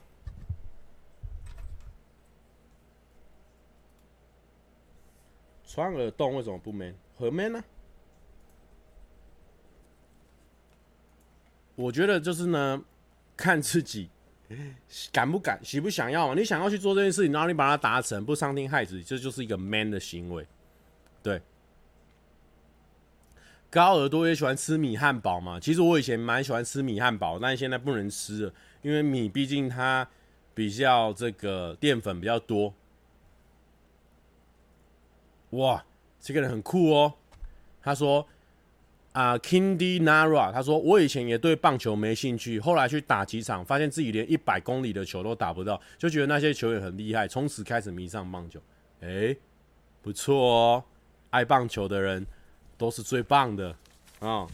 [5.76, 6.96] 穿耳洞为什么不 man？
[7.18, 7.62] 很 man 呢？
[11.76, 12.82] 我觉得就是呢，
[13.36, 14.10] 看自己
[15.12, 16.34] 敢不敢、喜不想要嘛。
[16.34, 20.48] 你想要去做这件事情，然后你把它达成，不伤天害理，这就是一个 man 的行为。
[21.22, 21.42] 对，
[23.70, 25.60] 高耳朵也喜欢吃米汉堡嘛。
[25.60, 30.08] 其实我以前蛮喜欢吃米汉堡，但是现在不能吃了，因为米毕竟它
[30.54, 32.74] 比较这个淀粉比较多。
[35.52, 35.86] 哇，
[36.20, 37.14] 这个人很酷哦，
[37.82, 38.28] 他说。
[39.16, 48.60] 啊、uh,，Kindy Nara，他说我以前也对棒球没兴趣，后来去打几场，发现自己连一百公里的球都打不到，就觉得那些球员很厉害，从此开始迷上棒球。
[49.00, 49.34] 哎、
[50.02, 50.84] 不错哦，
[51.30, 52.28] 爱棒球的人
[52.78, 53.74] 都是最棒的
[54.20, 54.46] 啊！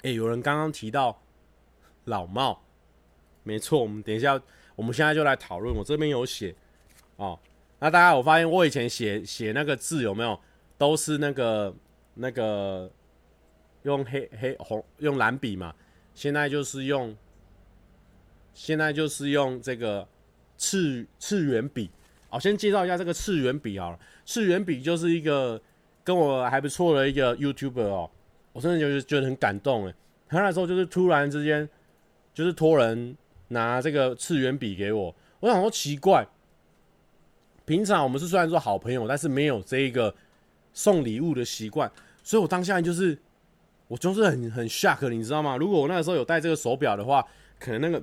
[0.00, 1.20] 哎、有人刚刚提到
[2.04, 2.62] 老帽，
[3.42, 4.40] 没错，我们等一下，
[4.76, 5.76] 我们现在就来讨论。
[5.76, 6.54] 我这边有写
[7.16, 7.38] 哦，
[7.80, 10.38] 那大家我发现我以前写写那个字有没有
[10.78, 11.74] 都是那个。
[12.14, 12.90] 那个
[13.84, 15.72] 用黑黑红用蓝笔嘛，
[16.12, 17.16] 现在就是用，
[18.52, 20.06] 现在就是用这个
[20.58, 21.88] 次次元笔。
[22.28, 23.98] 好，先介绍一下这个次元笔好了。
[24.26, 25.58] 次元笔就是一个
[26.04, 28.10] 跟我还不错的一个 YouTuber 哦，
[28.52, 29.94] 我真的就是觉得很感动诶。
[30.28, 31.66] 他那时候就是突然之间
[32.34, 33.16] 就是托人
[33.48, 36.26] 拿这个次元笔给我，我想说奇怪，
[37.70, 40.12] 平常我们是虽然说好朋友，但是没有这一个
[40.72, 41.88] 送礼物的习惯。
[42.24, 43.16] 所以我当下就是，
[43.86, 45.56] 我就是很很 shock，你知道吗？
[45.56, 47.24] 如果我那个时候有戴这个手表的话，
[47.60, 48.02] 可能那个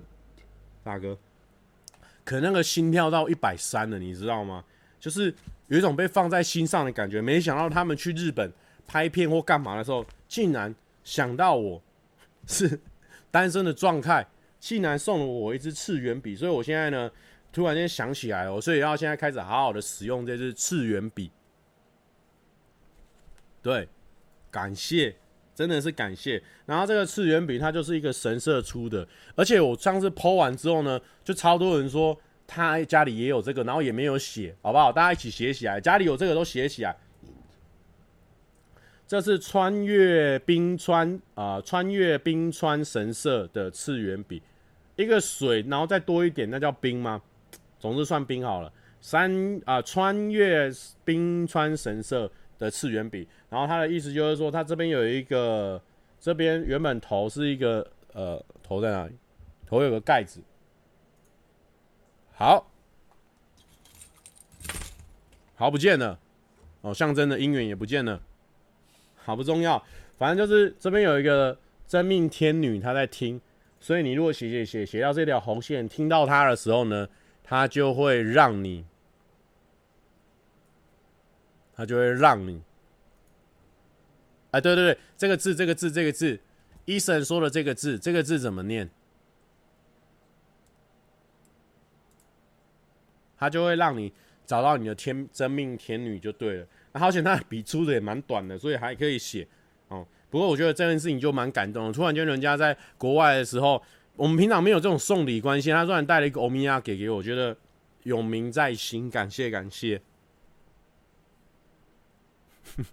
[0.85, 1.17] 大哥，
[2.23, 4.63] 可能那个心跳到一百三了，你知道吗？
[5.01, 5.35] 就是
[5.67, 7.21] 有一种被放在心上的感觉。
[7.21, 8.49] 没想到他们去日本
[8.87, 11.81] 拍片或干嘛的时候，竟然想到我
[12.45, 12.79] 是
[13.29, 14.25] 单身的状态，
[14.61, 16.37] 竟然送了我一支次元笔。
[16.37, 17.11] 所以我现在呢，
[17.57, 21.31] 突然间想起来哦，所以要现在开始好好的使用这支次元笔。
[23.63, 23.89] 对。
[24.49, 25.13] 感谢，
[25.53, 26.41] 真的是感谢。
[26.65, 32.17] 然后这个次元笔它就是一个神社出的，而且我上次剖完之后呢，就超多人说
[32.47, 34.91] 他家里也有这个，然后也没有写，好不好？
[34.91, 36.95] 大家一起写起来，家里有这个都写起来。
[39.05, 44.41] 这是穿越冰川啊、穿越冰川神社的次元笔，
[44.95, 47.21] 一个水，然后再多一点，那叫冰吗？
[47.79, 48.71] 总之算冰好了。
[48.99, 50.71] 三啊、穿越
[51.05, 55.79] 冰川神社的次元笔，然后它的意思就是说，它这边有一个，
[56.19, 59.13] 这边原本头是一个呃，头在哪里？
[59.67, 60.41] 头有个盖子。
[62.33, 62.71] 好，
[65.55, 66.19] 好不见了
[66.81, 68.21] 哦，象征的姻缘也不见了。
[69.15, 69.81] 好不重要，
[70.17, 73.39] 反正就是这边有一个真命天女，她在听，
[73.79, 77.07] 所以你如果写写写写到这条红线，听到她的时候呢，
[77.49, 78.83] 他就会让你，
[81.73, 82.61] 他就会让你，
[84.51, 86.37] 哎，对对对，这个字，这个字，这个字，
[86.83, 88.89] 医生说的这个字，这个字怎么念？
[93.37, 94.11] 他就会让你
[94.45, 96.67] 找到你的天真命天女就对了。
[96.93, 99.47] 好险，他笔出的也蛮短的，所以还可以写
[99.87, 100.05] 哦。
[100.29, 101.93] 不过我觉得这件事情就蛮感动。
[101.93, 103.81] 突然间，人家在国外的时候，
[104.17, 107.55] 我们平常没有这种送礼关系，他突然带了一个欧米亚给给我，我觉得
[108.03, 110.01] 永铭在心，感谢感谢。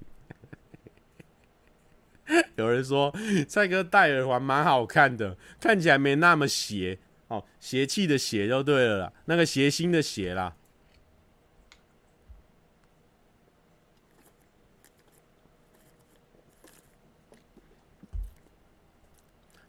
[2.57, 3.13] 有人说
[3.49, 10.55] 蔡哥戴耳环蛮好看的，看起来没那么邪哦，邪气的邪就对了啦，那个邪心的邪啦。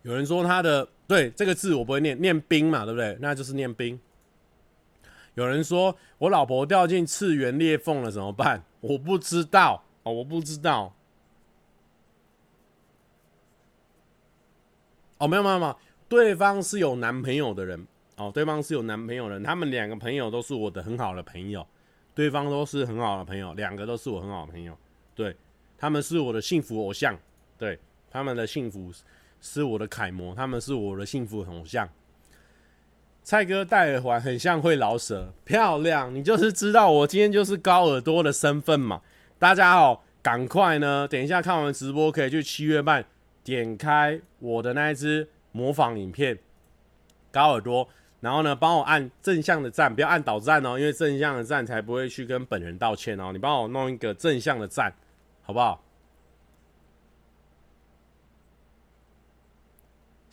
[0.03, 3.17] 有人说他的对这个字我不会念，念冰嘛，对不对？
[3.21, 3.99] 那就是念冰。
[5.35, 8.63] 有人说我老婆掉进次元裂缝了怎么办？
[8.79, 10.95] 我不知道哦，我不知道。
[15.17, 21.67] 哦，没有没有没有，对方是有男朋友的人哦，对方是有男朋友的人，他们两个朋友都是我的很好的朋友，
[22.13, 24.77] 对方都是很好的朋友，两个都是我很好的朋友，
[25.13, 25.35] 对，
[25.77, 27.17] 他们是我的幸福偶像，
[27.57, 27.77] 对，
[28.09, 28.91] 他们的幸福。
[29.45, 31.87] 是我的楷模，他们是我的幸福偶像。
[33.21, 36.13] 蔡哥戴耳环很像会老舍，漂亮！
[36.13, 39.01] 你就是知道我今天就是高耳朵的身份嘛。
[39.37, 43.05] 大家好，赶快呢，等一下看完直播可以去七月半
[43.43, 46.39] 点开我的那一支模仿影片，
[47.31, 47.87] 高耳朵，
[48.21, 53.29] 然后呢帮我按正向的赞，不要按倒赞哦，因为正向的赞才不会去跟本人道歉哦。
[53.31, 54.91] 你帮我弄一个正向的赞，
[55.43, 55.84] 好不好？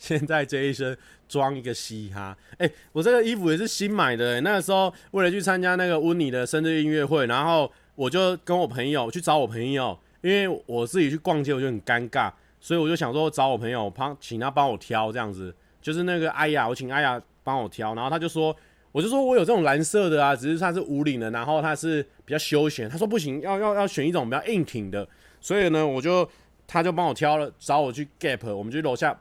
[0.03, 0.97] 现在这一身
[1.29, 18.53] 装一个嘻哈， 哎、我这个衣服也是新买的、那个时候为了去参加那个温妮的生日音乐会，然后我就跟我朋友去找我朋友，因为我自己去逛街我就很尴尬，所以我就想说找我朋友，帮请他帮我挑这样子，就是那个哎呀，我请哎呀帮我挑，然后他就说，
[18.91, 25.07] 我就说我有这种蓝色的啊，只是它是无领的，然后它是比较休闲，他说不行，要要要选一种比较硬挺的，
[25.39, 26.29] 所以呢，我就
[26.67, 29.17] 他就帮我挑了，找我去 Gap，我们去楼下。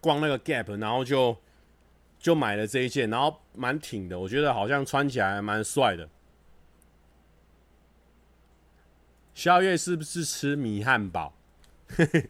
[0.00, 1.36] 逛那个 Gap，然后就
[2.18, 6.08] 就买了这一件，然后蛮挺的，我觉得好像穿起来蛮帅的。
[9.34, 11.34] 宵夜是不是吃米汉堡？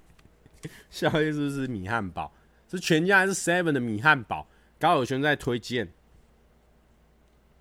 [0.91, 2.33] 宵夜是不是米汉堡？
[2.71, 4.47] 是全家还是 Seven 的米汉堡？
[4.79, 5.93] 高友全在推荐。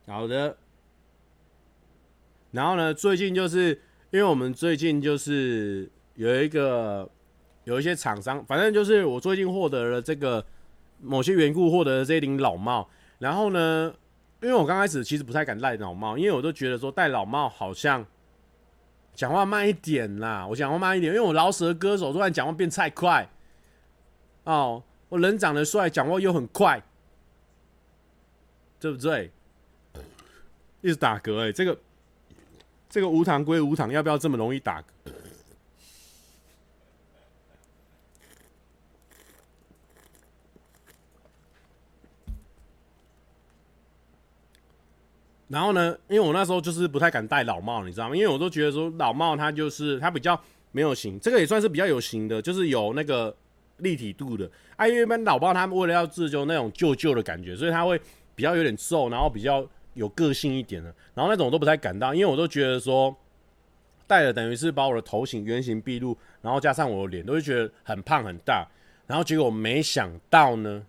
[0.06, 0.58] 好的。
[2.52, 3.70] 然后呢，最近就是
[4.12, 7.10] 因为我们最近就是有一个。
[7.68, 10.44] 有一些厂商，反正就是我最近获得了这个
[11.02, 12.90] 某些缘故获得了这一顶老帽。
[13.20, 13.94] 然后呢，
[14.42, 18.06] 因为我刚开始其实不太敢戴老帽，因为我都觉得说戴老帽好像
[19.14, 20.48] 讲话慢一点啦。
[20.48, 23.30] 我讲话慢一点，因为我饶舌歌手突然讲话变太快
[24.46, 24.82] 哦。
[25.10, 26.82] 我人长得帅，讲话又很快，
[28.80, 29.30] 对不对？
[30.80, 31.78] 一直打嗝哎，这个
[32.90, 34.86] 这个无糖归无糖，要不要这么容易打嗝？
[45.48, 48.16] 然后呢，因为我那时候就是不太敢戴老帽，你知道吗？
[48.16, 50.38] 因为我都觉得说老帽它就是它比较
[50.74, 53.34] 没有型，这个也算是比较有型的，就是有那个
[53.78, 54.50] 立体度的。
[54.76, 57.98] 啊，因为一般老帽他们为了要自救那种旧旧的感觉，所以它会
[58.36, 60.94] 比较有点皱，然后比较有个性一点的。
[61.14, 63.16] 然后那种我都不太敢戴，因为我都觉得说
[64.06, 68.68] 戴了等于是把我的头型原形毕露，然后加上我的脸都会觉得很胖很大。
[69.06, 70.86] 然后结果没想到呢，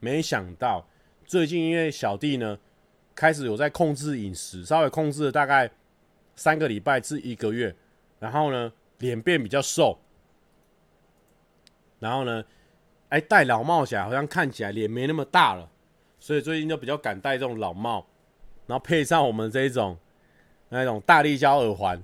[0.00, 0.84] 没想到
[1.24, 2.58] 最近因为小弟呢。
[3.18, 5.68] 开始有在控制饮食，稍微控制了大概
[6.36, 7.74] 三个礼拜至一个月，
[8.20, 9.98] 然后呢，脸变比较瘦，
[11.98, 12.44] 然后呢，
[13.08, 15.68] 哎，戴老帽起来好像看起来脸没那么大了，
[16.20, 18.06] 所以最近就比较敢戴这种老帽，
[18.68, 19.98] 然后配上我们这一种
[20.68, 22.00] 那种大力胶耳环，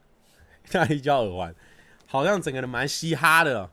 [0.72, 1.54] 大力胶耳环，
[2.06, 3.70] 好像整个人蛮嘻哈的。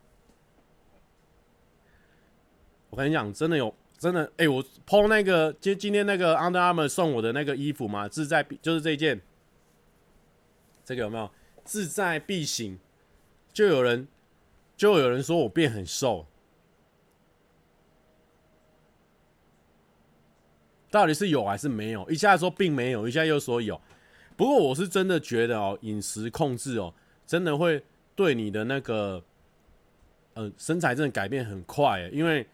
[2.90, 3.74] 我跟你讲，真的有，
[4.04, 9.22] 真的，哎，我 po 那个，今今天那个 Under Armour 送我的那个衣服嘛，自在必就是这件，
[10.84, 11.32] 这个有没有？
[11.64, 12.78] 自在必行，
[13.54, 14.06] 就有人
[14.76, 16.26] 就有人说我变很瘦，
[20.91, 22.10] 到底是有还是没有？
[22.10, 23.80] 一下说并没有，一下又说有。
[24.36, 26.93] 不过我是真的觉得哦，饮食控制哦，
[27.26, 27.82] 真的会
[28.18, 29.24] 对你的那个，
[30.34, 32.45] 呃，身材真的改变很快，因为。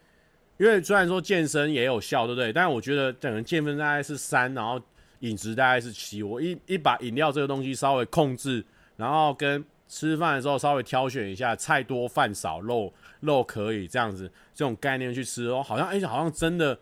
[0.60, 2.52] 因为虽然说健身也有效，对不对？
[2.52, 4.80] 但我觉得整个健身大概是三，然后
[5.22, 6.22] 饮食大概是七。
[6.22, 8.62] 我一一把饮料这个东西稍微控制，
[8.98, 16.78] 然后跟吃饭的时候稍微挑选一下，菜多饭少，肉肉可以这样子，这种概念去吃哦，好像哎，好像真的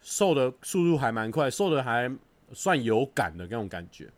[0.00, 2.08] 瘦的速度还蛮快，瘦的还
[2.52, 4.08] 算有感的那种感觉。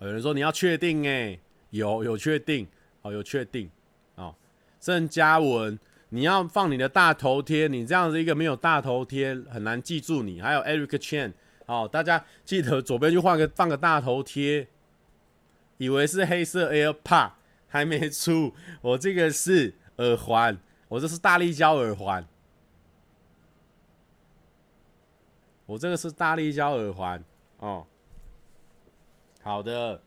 [0.00, 2.66] 有人说你要确定哎，有有确定
[3.02, 3.70] 哦，有确定
[4.14, 4.34] 哦，
[4.80, 5.78] 郑嘉文。
[6.10, 10.40] 你要放你的大头贴，你这样子一个没有大头贴很难记住你。
[10.40, 11.34] 还有 Eric Chen，
[11.66, 14.68] 好，大家记得左边就换个放个大头贴。
[15.76, 17.32] 以为是黑色 AirPod
[17.68, 22.26] 还没出，我这个是耳环，我这是大力胶耳环，
[25.66, 27.22] 我这个是大力胶耳环
[27.58, 27.86] 哦。
[29.42, 30.02] 好的，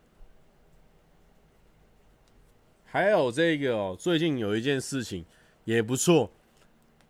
[2.84, 5.24] 还有这个哦，最近有一件事情。
[5.64, 6.30] 也不错，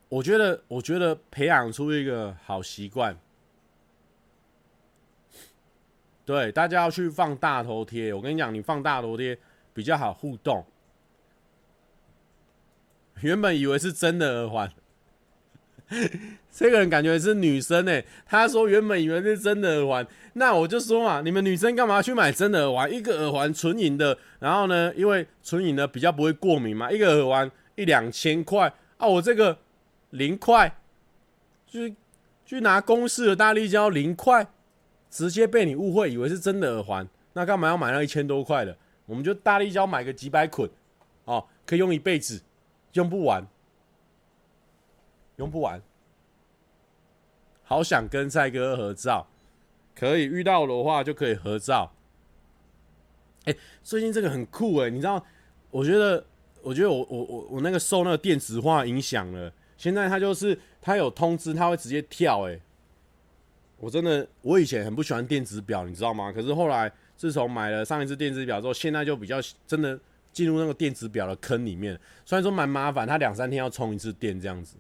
[0.09, 3.17] 我觉得，我觉得培养出一个好习惯。
[6.25, 8.13] 对，大家要去放大头贴。
[8.15, 9.37] 我跟你讲，你放大头贴
[9.73, 10.65] 比较好互动。
[13.23, 14.73] 原本以为是真的耳环，
[16.51, 18.05] 这个人感觉是女生哎。
[18.27, 22.93] 他说原本以为是真的耳环，那我就说嘛，你们女生干嘛去买真的耳环？
[22.93, 27.51] 一个耳环纯银的，然后呢，因为纯银的比较不会过敏嘛，一个耳环。
[27.75, 29.07] 一两千块啊！
[29.07, 29.59] 我这个
[30.11, 30.77] 零块，
[31.67, 31.95] 就是
[32.45, 34.47] 去拿公司的大力胶零块，
[35.11, 37.09] 直接被你误会，以为是真的耳环。
[37.33, 38.77] 那干嘛要买那一千多块的？
[39.07, 40.69] 我们就大力胶买个几百捆，
[41.25, 42.43] 哦，可以用一辈子，
[42.93, 43.47] 用不完，
[45.37, 45.81] 用不完。
[47.63, 49.27] 好想跟赛哥合照，
[49.95, 51.91] 可以遇到的话就可以合照。
[53.45, 55.25] 哎，最近这个很酷哎，你知道？
[55.71, 56.27] 我觉得。
[56.63, 62.49] 我觉得我我我我那个受那个电子化影响了，现在它就是它有通知，它会直接跳。
[62.49, 62.59] 哎，
[63.79, 66.33] 我真的我以前很不喜欢电子表，你知道吗？
[66.33, 69.99] 可是后来自从买了上一次电子表之后，现在就比较真的
[70.33, 71.99] 进入那个电子表的坑里面。
[72.25, 74.77] 虽然说蛮麻烦，它两三天要充一次电这样子。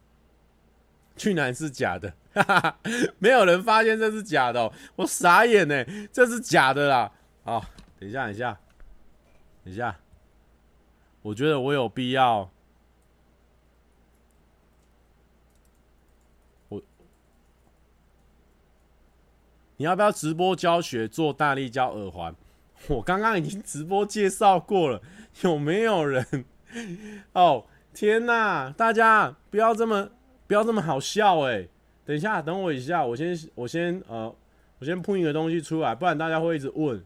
[1.14, 2.78] 居然是假的，哈哈，
[3.18, 7.12] 没有人发现这是假的，我傻眼呢，这是假的啦。
[7.45, 7.62] 好，
[8.01, 8.59] 等一下，等一下，
[9.62, 9.95] 等一下。
[11.23, 12.51] 我觉得我有必要，
[16.68, 16.83] 我，
[19.77, 22.35] 你要不要直播教学做大力胶耳环？
[22.89, 25.01] 我刚刚已经直播介绍过了，
[25.43, 26.45] 有没有人？
[27.35, 27.64] 哦，
[27.95, 28.70] 天哪！
[28.70, 30.11] 大家不要这么
[30.49, 31.68] 不要这么好笑哎！
[32.05, 34.35] 等一下，等我一下，我先我先呃，
[34.81, 37.05] 我先铺一个东西出来，不然大家会一直问。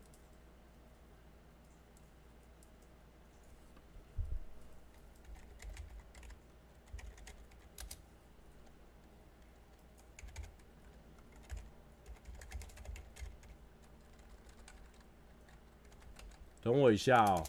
[16.67, 17.45] 等我一下哦，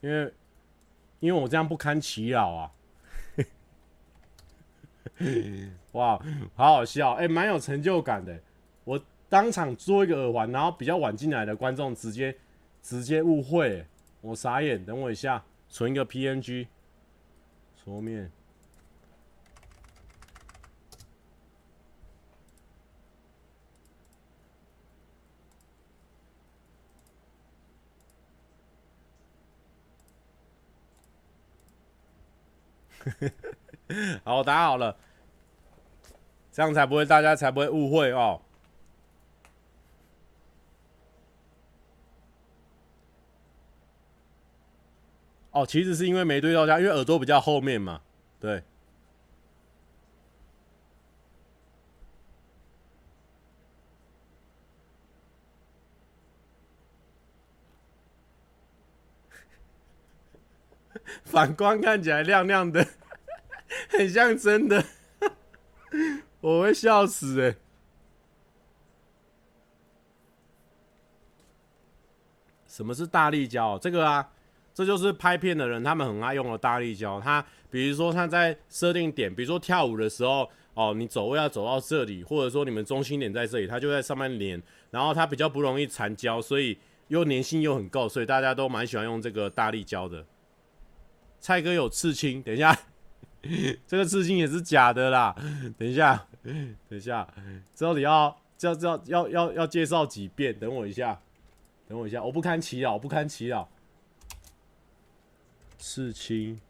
[0.00, 0.32] 因为
[1.18, 2.72] 因为我这样不堪其扰啊！
[5.92, 6.18] 哇，
[6.54, 8.40] 好好笑，哎、欸，蛮有成就感的。
[8.84, 12.34] 我当场做一个耳环，然后比较晚进来的观众直接
[12.80, 13.84] 直接误会，
[14.22, 14.82] 我傻眼。
[14.82, 16.66] 等我一下，存一个 PNG，
[17.84, 18.32] 桌面。
[34.24, 34.96] 好，打好了，
[36.52, 38.40] 这样才不会，大家才不会误会哦。
[45.52, 48.00] 哦，其实是因为没对到家，因为耳朵比较后面嘛，
[48.38, 48.62] 对。
[61.24, 62.86] 反光看起来亮亮的，
[63.90, 64.84] 很像真的，
[66.40, 67.56] 我会笑死哎、
[72.66, 73.78] 什么是大力胶？
[73.78, 74.30] 这个啊，
[74.72, 77.20] 这就是拍片的人他们很爱用的大力胶。
[77.20, 90.24] 他比如说他在设定点，比如说跳舞的时候，哦，你走位要走到这里，或者说你们中心点在这里，它就在上面粘，然后它比较不容易残胶，所以又粘性又很够，所以大家都蛮喜欢用这个大力胶的。
[91.40, 92.78] 蔡哥有刺青，等一下，
[93.88, 95.34] 这个刺青也是假的啦。
[95.78, 97.26] 等一下，等一下，
[97.74, 100.56] 之后你要要要要要要介绍几遍？
[100.58, 101.18] 等我一下，
[101.88, 103.68] 等我一下，我不堪其扰，我不堪其扰。
[105.78, 106.60] 刺青。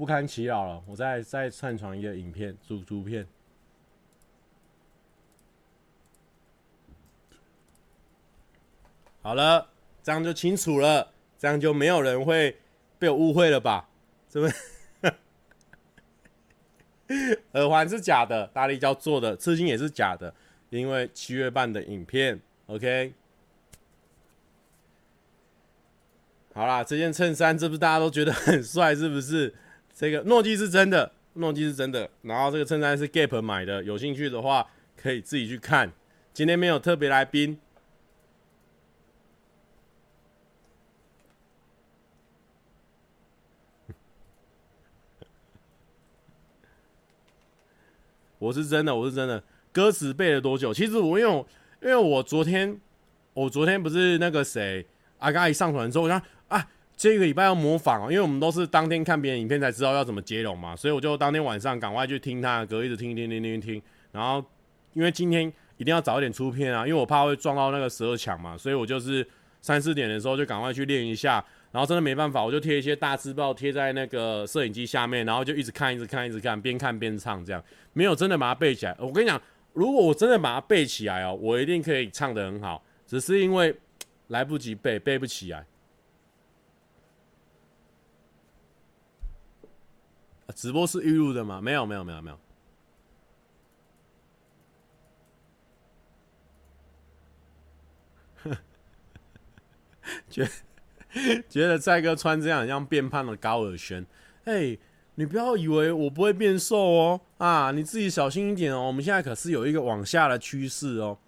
[0.00, 3.26] 不堪其扰了，我再再上传一个影片，主图片。
[9.20, 9.68] 好了，
[10.02, 12.56] 这样就清楚了，这样就没有人会
[12.98, 13.90] 被我误会了吧？
[14.32, 14.54] 是不是？
[17.52, 20.32] 耳环是假的，大力胶做的，刺青也是假的，
[20.70, 23.12] 因为七月半的影片，OK。
[26.54, 28.94] 好啦，这件衬衫，是不是大家都觉得很帅？
[28.94, 29.54] 是不是？
[30.00, 32.08] 这个诺基是真的，诺基是真的。
[32.22, 35.92] 然后这个衬衫是 Gap 买的，有兴趣的话可以自己去看。
[36.32, 37.60] 今天没有特别来宾，
[48.38, 49.44] 我是真的，我是真的。
[49.70, 50.72] 歌词背了多久？
[50.72, 51.44] 其实我因为
[51.82, 52.80] 因为我昨天
[53.34, 54.86] 我昨天不是那个谁
[55.18, 56.66] 阿刚一上传之后，我想啊。
[57.00, 63.82] 这个礼拜要模仿哦，因为我们都是当天看别人影片才知道要怎么接龙嘛，所以我就当天晚上赶快去听他的歌，一直听听听听听。
[64.12, 64.44] 然后
[64.92, 69.26] 因为今天一定要早一点出片啊，因为我怕会撞到那个十二强嘛，所以我就是
[69.62, 71.42] 三四点的时候就赶快去练一下。
[71.72, 78.94] 然后真的没办法，我就贴一些大字报贴在那个摄影机下面，然后就一直看，一直看，一直看，边看边唱，这样没有真的把它背起来。
[78.98, 79.40] 我跟你讲，
[79.72, 83.74] 如果我真的把它背起来哦，我一定可以唱得很好，只是因为
[84.26, 85.64] 来不及背，背不起来。
[90.52, 91.60] 直播是预录的吗？
[91.60, 92.38] 没有，没有，没有，没有。
[100.28, 100.48] 觉
[101.48, 104.04] 觉得蔡哥穿这样像变胖的高尔宣。
[104.44, 104.76] 哎，
[105.16, 108.86] 你不要以为我不会变瘦哦，啊，你自己小心一点哦。
[108.86, 111.18] 我们现在可是有一个往下的趋势哦。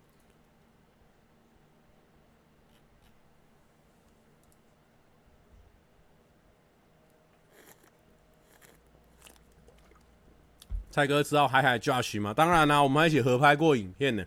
[10.93, 12.35] 蔡哥知道海海 Josh 吗？
[12.35, 14.23] 当然啦、我们还一起合拍过影片呢。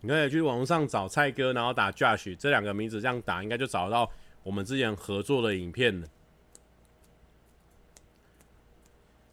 [0.00, 4.08] 你可以去网上找蔡哥，然后打 Josh 这两个名字，这样打应该就找到
[4.44, 6.06] 我们之前合作的影片了。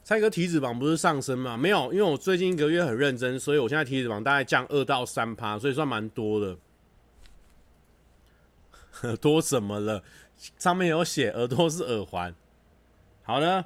[0.04, 1.56] 蔡哥体脂肪不是上升吗？
[1.56, 6.58] 没有，因为我最近一个月很认真，所以我现在体脂肪大概降二到三趴，所以算蛮多的。
[9.04, 10.04] 耳朵怎么了？
[10.58, 12.34] 上面有写耳朵是耳环。
[13.22, 13.66] 好的，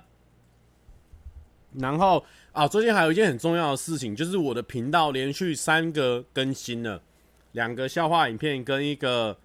[1.79, 2.25] 然后。
[2.55, 7.01] 啊，最近还有一件很重要的事情，就是我的频道连续三个更新了，
[7.51, 9.37] 两个笑话影片跟一个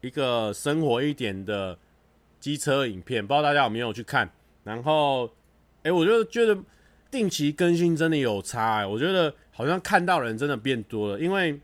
[0.00, 1.78] 一个生活一点的
[2.40, 4.30] 机车影片，不知道大家有没有去看？
[4.64, 5.30] 然后，
[5.82, 6.58] 哎、我就觉得
[7.10, 11.20] 定期更新真的有差、欸，我觉得好像看到人真的变多了。
[11.20, 11.60] 因为，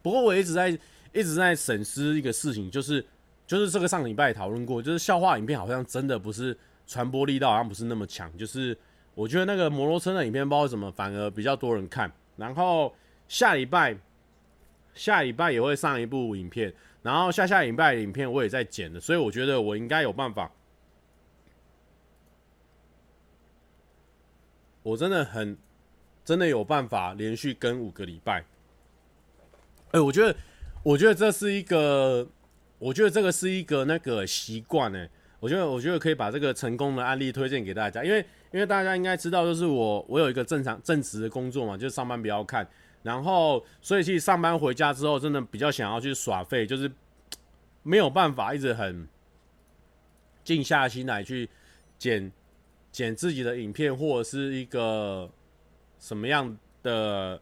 [0.00, 0.68] 不过我一直在
[1.12, 3.04] 一直在审视一个事情，就是
[3.48, 6.56] 就是这个上礼拜讨论过，就是笑话影片好像真的不是
[6.86, 8.78] 传播力道好像不是那么强，就是。
[9.16, 12.94] 我觉得那个摩托车的影片不知道为什么反而比较多人看，然后
[13.28, 13.96] 下礼拜
[14.92, 20.52] 下礼拜也会上一部影片，然后下下礼拜影片我也在剪的，所以我觉得我应该有办法，
[24.82, 25.56] 我真的很
[26.22, 28.44] 真的有办法连续跟五个礼拜。
[29.92, 30.36] 哎，我觉得
[30.82, 32.28] 我觉得这是一个，
[32.78, 35.08] 我觉得这个是一个那个习惯呢。
[35.40, 38.24] 我觉得我觉得可以把这个成功的案例推荐给大家，因为。
[38.52, 42.66] 因为大家应该知道，就是我我有一个正常正职的工作嘛，就是上班比较看，
[43.02, 46.90] 然后所以其实上班回家之后，真的比较想要去耍废，就是
[47.82, 49.06] 没有办法一直很
[50.42, 51.46] 静下心来去
[51.98, 52.32] 剪
[52.90, 55.28] 剪自己的影片，或者是一个
[55.98, 57.38] 什么样的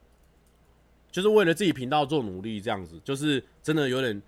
[1.12, 4.20] 就是为了自己频道做努力，这样子，就是真的有点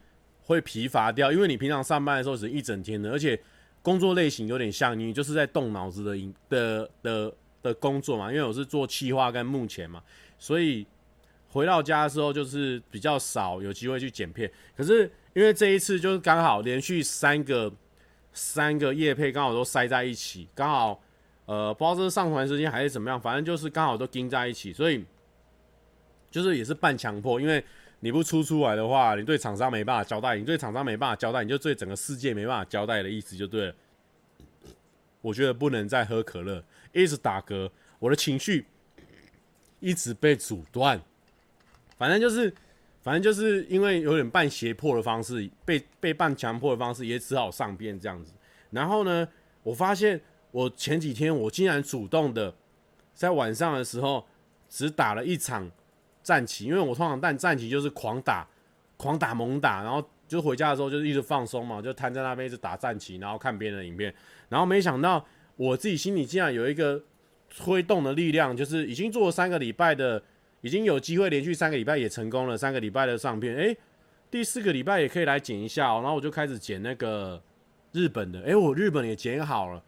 [0.44, 3.36] 会疲乏掉，因为你平常上班的时候是一整天的，而且
[3.86, 6.18] 工作类型有点像你就是在动脑子的
[6.48, 7.32] 的的
[7.62, 10.02] 的工作嘛，因为我是做企划跟幕前嘛，
[10.40, 10.84] 所以
[11.50, 14.50] 回到家的时候就是比较少有机会去剪片。
[14.76, 17.72] 可是因为这一次就是刚好连续三个
[18.32, 21.00] 三个夜配刚好都塞在一起，刚好
[21.44, 25.04] 呃不知道是上传时间还是怎么样，反正就是刚好都钉在一起，所以
[26.28, 27.64] 就是也是半强迫，因为
[28.00, 33.74] 你不出出来的话，你对厂商没办法交代，你对厂商没办法交代，你就对整个世界没办法交代的意思就对了。
[35.22, 38.66] 我觉得不能再喝可乐，一直打嗝，我的情绪
[39.80, 41.00] 一直被阻断。
[41.96, 42.54] 反正就是，
[43.02, 48.32] 反正就是因为有点半胁迫的方式，被被半强迫的方式，也只好上边这样子。
[48.70, 49.26] 然后呢，
[49.62, 50.20] 我发现
[50.52, 52.54] 我前几天我竟然主动的
[53.14, 54.24] 在晚上的时候
[54.68, 55.68] 只打了一场
[56.26, 58.44] 战旗，因为我通常但战旗就是狂打、
[58.96, 64.12] 狂打、猛打，然后就回家的时候就是一直放松嘛，就瘫在那边一直打战旗，然后看别人的影片。
[64.48, 65.24] 然后没想到
[65.54, 67.00] 我自己心里竟然有一个
[67.48, 70.20] 推动的力量，就是已经做了三个礼拜的。
[70.62, 73.76] 已经有机会连续三个礼拜也成功了，三个礼拜的上片，诶、
[74.30, 76.00] 第四个礼拜也可以来剪一下哦。
[76.02, 77.40] 然后我就开始剪那个
[77.92, 79.80] 日本的，诶、我日本也剪好了。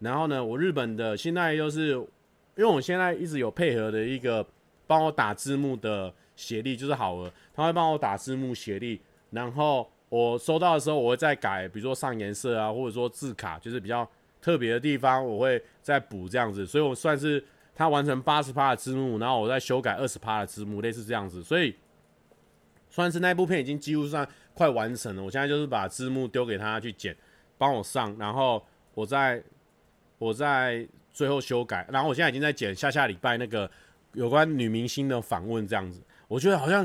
[0.00, 2.08] 然后呢，我日本的现在又是，因
[2.56, 4.44] 为我现在一直有配合的一个
[4.86, 9.00] 帮我打字幕的协力，就是好了，他会帮我打字幕协力。
[9.30, 14.08] 然后我收到的时候，我会再改，比如说上颜色啊，或者说字卡，就是比较
[14.40, 16.66] 特别的地方，我会再补这样子。
[16.66, 17.44] 所以我算是。
[17.78, 21.76] 他完成八十趴的字幕，然后我再修改二十趴的字幕，类似这样子，所以
[22.88, 25.22] 算是那部片已经几乎算快完成了。
[25.22, 27.14] 我现在就是把字幕丢给他去剪，
[27.58, 28.64] 帮我上，然后
[28.94, 29.42] 我再
[30.16, 31.86] 我再最后修改。
[31.92, 33.70] 然后我现在已经在剪下下礼拜那个
[34.16, 36.02] 有关女明星的访问这样子。
[36.26, 36.84] 我觉得好像，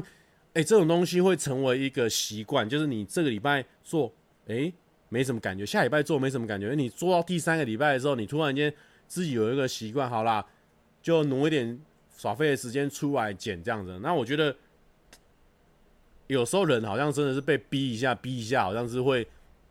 [0.53, 4.13] 哎、这种东西会成为一个习惯，就是你这个礼拜做，
[4.47, 4.71] 哎、
[5.09, 6.75] 没什么感觉；下礼拜做没什么感觉。
[6.75, 8.71] 你做到第三个礼拜的时候，你突然间
[9.07, 10.45] 自己有一个习惯，好啦。
[11.01, 11.81] 就挪一点
[12.15, 14.55] 耍废的时间出来剪这样子，那我觉得
[16.27, 19.27] 有时候人好像真的是被逼一下，逼一下，好像是会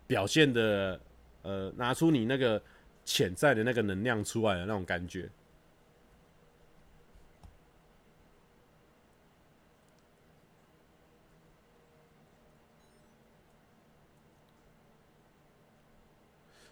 [0.07, 0.99] 表现的，
[1.43, 2.61] 呃，拿出你那个
[3.05, 5.29] 潜在的那个能量出来的那种感觉。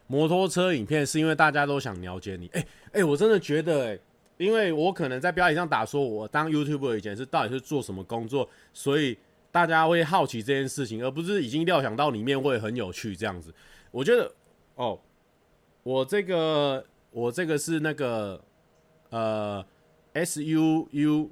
[0.10, 2.68] 摩托车影片是因为大家都想了解你，哎、欸、
[2.99, 3.99] 哎、我真的觉得、欸，哎。
[4.39, 9.18] 因为我可能在标题上打说，我当 YouTuber 以前是到底是做什么工作，所以
[9.51, 13.53] 大家会好奇这件事情，而不是已经料想到里面会很有趣这样子。
[13.91, 14.32] 我觉得，
[14.76, 14.97] 哦，
[15.84, 18.41] 我这个我这个是那个
[19.10, 19.66] 呃
[20.14, 21.30] S U U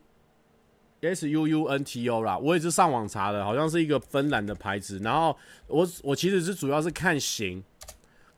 [0.99, 4.99] S U U N T O 啦，我也是上网查的，好像是一个芬兰的牌子。
[4.99, 5.33] 然后
[5.67, 7.63] 我我其实是主要是看型，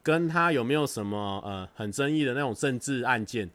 [0.10, 3.48] 跟他有没有什么呃很争议的那种政治案件。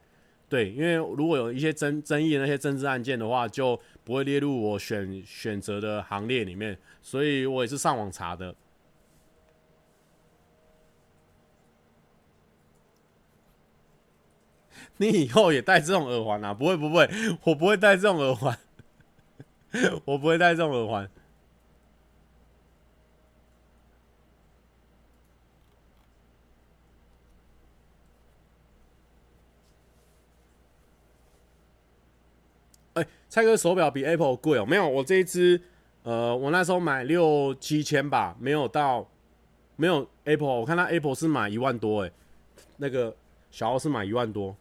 [0.48, 8.54] 对，因为如果有一些争争议的那些政治案件的话，就不会列入我选选择的行列里面，所以我也是上网查的。
[14.98, 16.54] 你以后也戴这种耳环啊？
[16.54, 17.10] 不会不会，
[17.42, 18.56] 我不会戴这种耳环，
[20.06, 21.10] 我不会戴这种耳环。
[32.94, 34.64] 哎、欸，蔡哥手表比 Apple 贵哦？
[34.64, 35.60] 没有，我这一只，
[36.04, 39.04] 呃，我那时候买六七千吧，没有到，
[39.74, 42.12] 没有 Apple，我看他 Apple 是买一万多，哎，
[42.76, 43.16] 那个
[43.50, 44.56] 小欧是买一万多，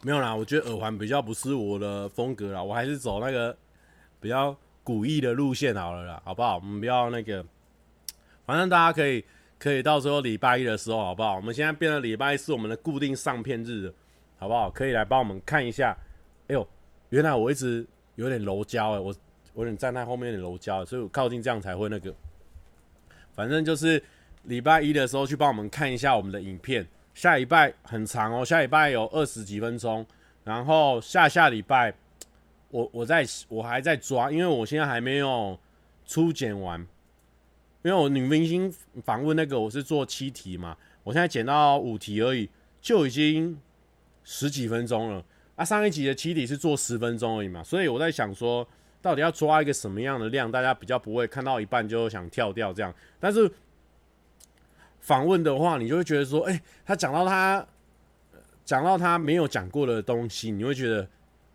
[0.00, 3.54] 没有啦，我觉得耳环比较不是我的风格啦，我还是走那个
[4.18, 6.54] 比较古意的路线好了啦，好不好？
[6.54, 7.44] 我们不要那个。
[8.52, 9.24] 反正大家可以
[9.58, 11.36] 可以到时候礼拜一的时候，好不好？
[11.36, 13.90] 我们现在变成礼拜一是我们的固定上片日，
[14.36, 14.70] 好不好？
[14.70, 15.96] 可以来帮我们看一下。
[16.48, 16.68] 哎呦，
[17.08, 17.86] 原来我一直
[18.16, 19.14] 有点柔焦哎，我
[19.54, 22.14] 我有点站在后面有点柔焦，所以我靠近这样才会那个。
[23.34, 24.02] 反正就是
[24.42, 26.86] 礼拜一的时候去帮我们看一下我们的影片。
[27.14, 30.04] 下礼拜很长哦，下礼拜有二十几分钟，
[30.44, 31.94] 然后下下礼拜
[32.68, 35.58] 我我在我还在抓，因为我现在还没有
[36.04, 36.86] 初剪完。
[37.82, 38.72] 因为我女明星
[39.04, 42.48] 访问那个，我是做七题嘛，我现在剪到五题而已，
[42.80, 43.58] 就已经
[44.22, 45.24] 十几分钟了。
[45.56, 48.66] 啊，上一集的七题是做十分钟而已嘛，所以我在想说，
[49.02, 52.94] 到底要抓一个什么样的量，大家比较不会看到一半就想跳掉这样。
[53.18, 53.50] 但是
[55.00, 57.66] 访问的话，你就会觉得说，哎、他讲到他
[58.64, 61.06] 讲到他没有讲过的东西，你会觉得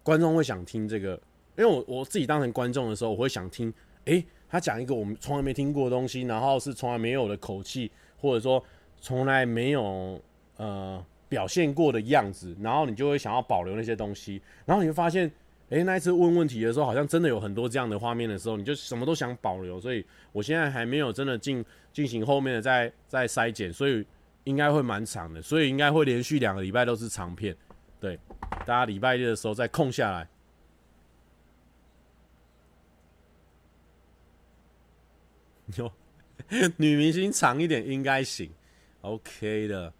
[0.03, 1.19] 观众会想听这个。
[1.57, 3.73] 因为我我自己当成观众的时候，我会想听，
[4.05, 8.64] 哎、他讲一个我们从来没听过的东西，然后是从来没有的口气，或者说
[9.00, 10.22] 从来没有
[10.58, 15.32] 呃表现过的样子，然后你就会想要保留那些东西，然后你会发现。
[15.70, 19.82] 诶，那一次问问题的时候，好像真的有很多这样的画面的时候，你就什么都想保留。
[19.82, 24.02] 所以我现在还没有真的进进行后面的再再筛减，所以
[24.45, 27.54] 应该会蛮长的，所以应该会连续两个礼拜都是长片。
[28.00, 28.18] 对，
[28.66, 30.26] 大家礼拜日的时候再空下来。
[35.76, 35.91] 哟
[36.78, 38.49] 女明星长一点应该行
[39.01, 39.93] ，OK 的。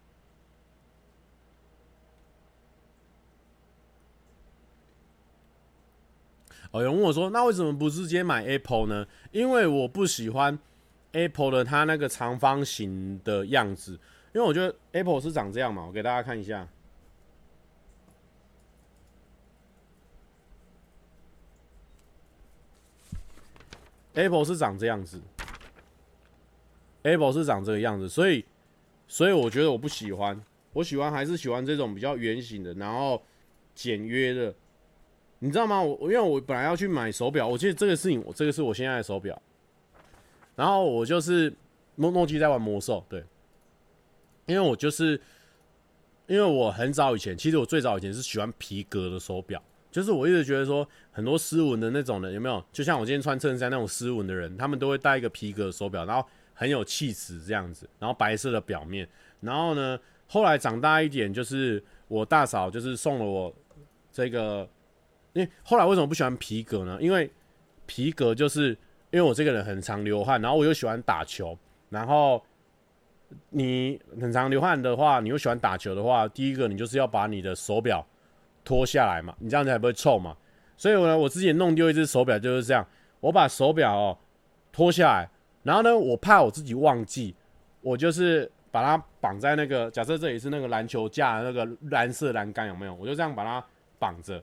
[6.70, 10.58] 哦，有人问我说：“那为什么不直接买 Apple 呢？”因为我不喜欢
[11.12, 13.92] Apple 的它那个长方形的样子，
[14.34, 15.86] 因为我觉得 Apple 是长这样嘛。
[15.86, 16.68] 我给大家看一下
[24.12, 25.20] ，Apple 是长这样子
[27.02, 28.44] ，Apple 是长这个样子，所以，
[29.06, 30.40] 所以我觉得我不喜欢，
[30.72, 33.22] 我喜欢还是喜欢这种比较圆形的，然后
[33.74, 34.54] 简约的。
[35.40, 35.80] 你知道吗？
[35.80, 39.40] 我因为我本来要去买手表，我记得这个事情，我这个是我现在的手表。
[40.56, 41.52] 然后我就是
[41.94, 43.24] 诺诺基在玩魔兽，对。
[44.46, 45.20] 因为我就是
[46.26, 52.60] 因为我很早以前，其实我最早以前是喜欢皮革的手表，就是我一直觉得说很多斯文的那种人有没有？
[52.72, 56.28] 就像我今天穿衬衫那种斯文的人，他们都会戴一个皮革手表，然后
[56.58, 59.08] 很有气质这样子，然后白色的表面。
[59.40, 63.54] 然后呢，后来长大一点，就是我大嫂就是送了我
[64.12, 64.68] 这个。
[65.34, 66.98] 因为后来为什么不喜欢皮革呢？
[67.00, 67.30] 因为
[67.86, 68.70] 皮革就是
[69.10, 71.56] 因为我这个人很常流汗，然后我又喜欢打球，
[71.90, 72.42] 然后
[73.50, 78.04] 你很常流汗的话，你又喜欢打球的话，第一个你就是要把你的手表
[78.64, 80.36] 脱下来嘛，你这样子才不会臭嘛。
[80.76, 82.84] 所以我呢，我之前弄丢一只手表就是这样，
[83.20, 84.18] 我把手表哦
[84.72, 85.30] 脱下来，
[85.62, 87.34] 然后呢，我怕我自己忘记，
[87.80, 92.94] 我就是把它绑在那个假设这里是那个篮球架那个蓝色栏杆有没有？
[92.94, 93.64] 我就这样把它
[93.98, 94.42] 绑着。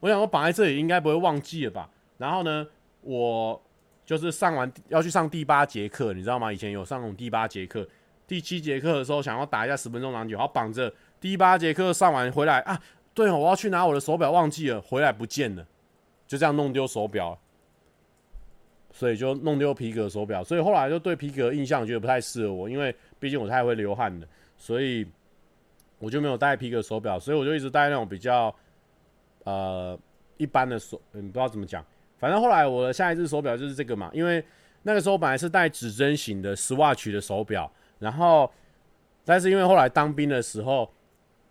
[0.00, 1.88] 我想我绑在这里应该不会忘记了吧？
[2.18, 2.66] 然后呢，
[3.02, 3.60] 我
[4.04, 6.52] 就是上完要去上第八节课，你知道吗？
[6.52, 7.86] 以前有上那种第八节课，
[8.26, 12.80] 第七节课的时候想要打一下十分钟篮球，然后绑着第八节课上完回来啊，
[13.14, 15.64] 对哦，我要去拿我的手表忘记了，回来不见了，
[16.26, 17.38] 就这样弄丢手表，
[18.92, 24.26] 所以就弄丢皮革手表，所以后来就对皮革印象觉得不太适合我，因为毕竟我太会流汗了，
[24.56, 25.04] 所以
[25.98, 28.54] 我就没有戴皮革手表，所以我就一直戴那种比较。
[29.44, 29.98] 呃，
[30.36, 31.84] 一般的手，嗯，不知道怎么讲，
[32.16, 34.40] 反正后来我的下一只手表就是这个嘛，因为
[34.84, 37.68] 那个时候本来是戴指针型的 Swatch 的手表，
[37.98, 38.48] 然后，
[39.24, 40.88] 但是因为后来当兵的时候，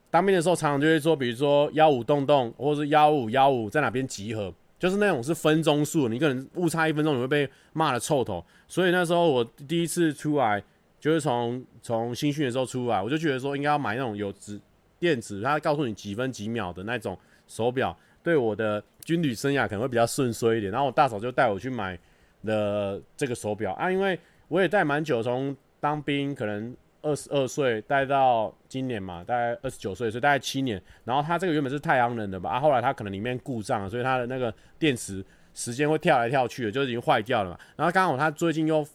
[0.09, 10.61] 当兵的时候常常就会说，比如说幺五洞洞，或者是幺五幺五在哪边集合，就是那种是分钟数，你可能误差一分钟你会被骂的臭头，所以那时候我第一次出来，
[10.99, 14.59] 就是从从新训的时候出来，我就觉得说应该要买那种有指
[14.97, 17.15] 电子，它告诉你几分几秒的那种。
[17.47, 17.95] 手表。
[18.23, 21.99] 对我的军旅生涯可能会比较顺遂一点，然后我大嫂就带我去买
[22.45, 23.73] 的这个手表。
[23.73, 24.17] 啊，因为
[24.47, 30.81] 我也戴蛮久，从当兵可能二十二岁戴到今年嘛，大概二十九岁，所以大概七年。
[31.03, 35.23] 然后它这个原本是太阳能的吧，啊，后来它可能里面故障了，所以它的那个电池
[35.53, 37.59] 时间会跳来跳去的，就已经坏掉了嘛。
[37.75, 38.85] 然后刚好它最近又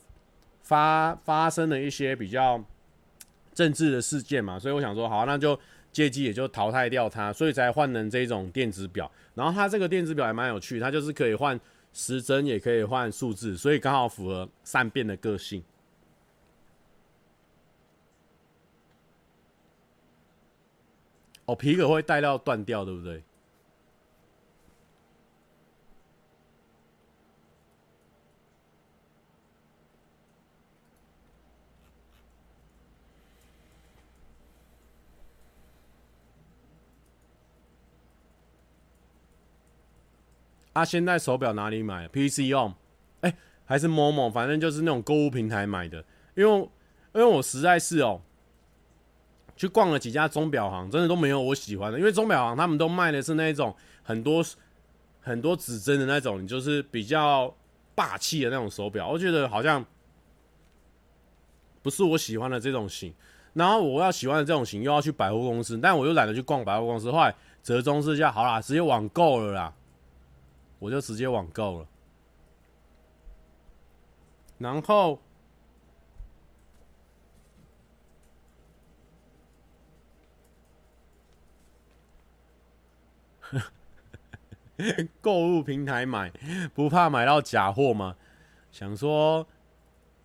[0.63, 2.63] 发发生了一些比较
[3.55, 5.59] 政治的事件嘛，所以我想说，好，那就。
[5.93, 9.11] 借机也就淘汰掉它，所以才换成这种电子表。
[9.35, 11.59] 然后它这个电子表还蛮有趣，它就是可以换
[11.95, 15.65] 时针，也可以换数字，所以刚好符合善变的个性。
[21.47, 23.23] 哦，皮革会带到断掉，对不对？
[40.73, 42.75] 啊、现在手表哪里买？PC 用，
[43.23, 43.35] 哎，
[43.65, 46.05] 还是某某反正就是那种购物平台买的。
[46.35, 46.59] 因为，
[47.15, 48.21] 因为我实在是哦，
[49.57, 51.99] 去逛了几家钟表行，真的都没有我喜欢的。
[51.99, 54.45] 因为钟表行他们都卖的是那种很多
[55.21, 57.53] 很多指针的那种，就是比较
[57.95, 59.09] 霸气的那种手表。
[59.09, 59.85] 我觉得好像
[61.83, 63.13] 不是我喜欢的这种型。
[63.55, 67.11] 然后我要喜欢的这种型，又要去百货公司，但我又懒得去逛百货公司。
[67.11, 69.75] 后来折中之下，好啦，直接网购了啦。
[70.79, 71.87] 我就直接网购了，
[74.59, 75.19] 然后
[85.20, 86.33] 购物平台买，
[86.74, 88.16] 不怕买到假货吗？
[88.70, 89.47] 想说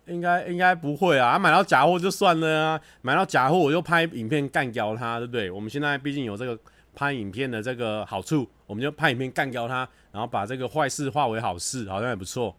[0.06, 5.50] 应该应该不会啊，买到假货就算了啊，买到假货我就拍影片干掉他，对不对？
[5.50, 6.58] 我们现在毕竟有这个
[6.94, 12.54] 拍影片的这个好处，我们就拍影片干掉他，然后把这个坏事化为好事，好像也不错。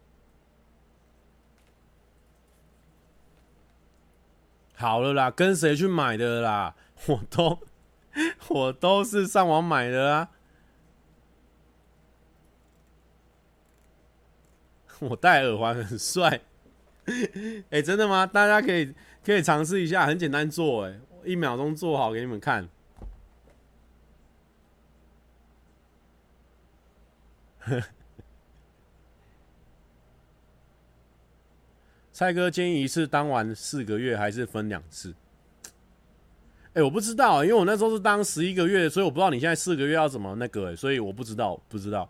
[4.75, 6.73] 好了啦，跟谁去买的啦？
[7.07, 7.59] 我都
[8.47, 10.29] 我都是上网买的啊。
[15.03, 16.41] 我戴耳环很帅，
[17.69, 18.25] 哎， 真的吗？
[18.25, 18.93] 大家可以
[19.25, 22.67] 可以尝试一下，很简单做，哎，一秒钟做好给你们看。
[32.11, 35.15] 蔡哥建议一次当完四个月，还是分两次？
[36.73, 42.09] 哎，我不知道，因为我那时候是当十一个月，所以我不知道你现在四个月要怎么那个，哎，所以我不知道，不知道。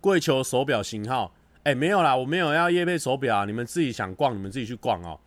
[0.00, 1.34] 跪求手表型号，
[1.64, 5.20] 哎，没有啦，我没有要夜配手表，你们自己想逛，你们自己去逛哦。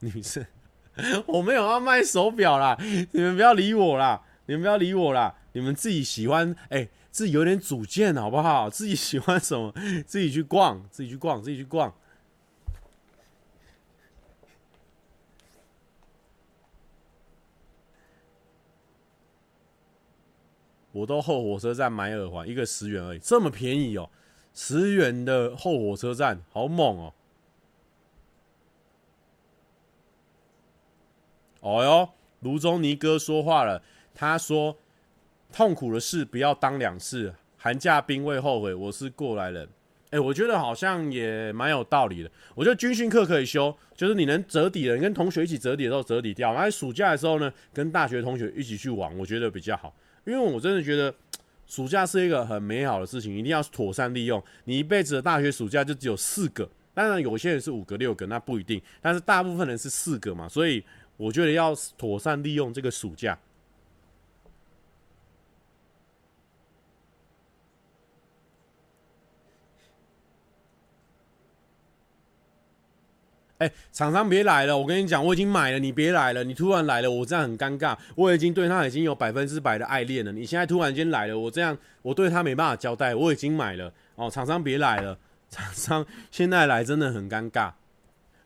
[0.00, 0.46] 女生，
[1.26, 2.76] 我没有要卖手表啦，
[3.12, 8.70] 你们不要理我啦，你们不要理我啦，你们自己喜欢，哎，自己有点主见好不好？
[8.70, 9.74] 自己喜欢什么，
[10.06, 11.92] 自己去逛，自己去逛，自己去逛。
[20.98, 24.10] 我都后火车站买耳环，一个十元而已，这么便宜哦！
[24.52, 27.14] 十元的后火车站，好猛哦！
[31.60, 33.80] 哦哟，卢中尼哥说话了，
[34.12, 34.76] 他说
[35.52, 39.68] ：“痛苦的事不要当两次，寒假兵未后悔。”我是过来人，
[40.10, 42.30] 哎，我觉得好像也蛮有道理的。
[42.56, 49.94] 我觉得军训课可以修，就是你能折抵的，你跟同学一起折抵的时候折抵掉，然后暑假的时候呢，跟大学同学一起去玩，我觉得比较好。
[50.28, 51.12] 因为我真的觉得
[51.66, 54.42] 暑假是一个很美好的事情，一定要妥善利用。
[54.64, 58.80] 你一辈子的大学暑假就只有四个，当然有些人是五个、六个，那不一定。
[59.00, 60.84] 但是大部分人是四个嘛，所以
[61.16, 63.38] 我觉得要妥善利用这个暑假。
[73.58, 74.78] 哎、厂商别来了！
[74.78, 76.44] 我跟你讲，我已经买了，你别来了。
[76.44, 77.96] 你突然来了，我这样很尴尬。
[78.14, 80.30] 我已经对他已经有百分之百的爱恋了。
[80.30, 83.16] 你现在突然间来了，我这样我对他没办法交代。
[83.16, 85.18] 我已经买了哦，厂商别来了。
[85.50, 87.72] 厂商 现在来真的很尴尬。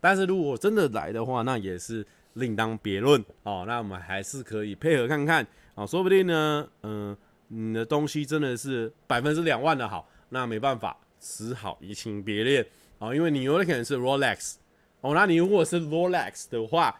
[0.00, 3.64] 但是如果真的来的话，那也是另当别论哦。
[3.68, 7.14] 那我们还是可以配合看看哦，说不定呢，嗯、
[7.48, 12.66] 你的东西真的是百分之两万的好，那没办法，只好移情别恋
[12.98, 13.14] 哦。
[13.14, 14.54] 因为你有的可能是 Rolex。
[15.03, 16.96] 哦，那你如果是 Rolex 的话，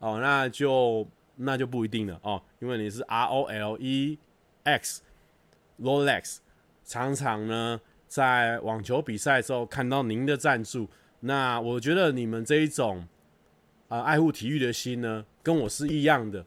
[0.00, 4.18] 哦，那就那就不一定了哦，因为你是 R O L E
[4.64, 5.00] X
[5.80, 6.38] Rolex，
[6.84, 10.90] 常常呢在网球比赛的时候看到您的赞助，
[11.20, 13.08] 那我觉得你们这一种
[13.88, 16.44] 啊、爱护体育的心呢，跟我是一样的，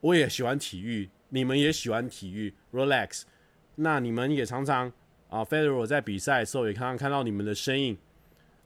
[0.00, 3.22] 我也喜欢体育，你们也喜欢体育 Rolex，
[3.74, 4.92] 那你们也常常
[5.28, 7.98] 啊 Federer 在比赛的时候也常常看到你们的身影，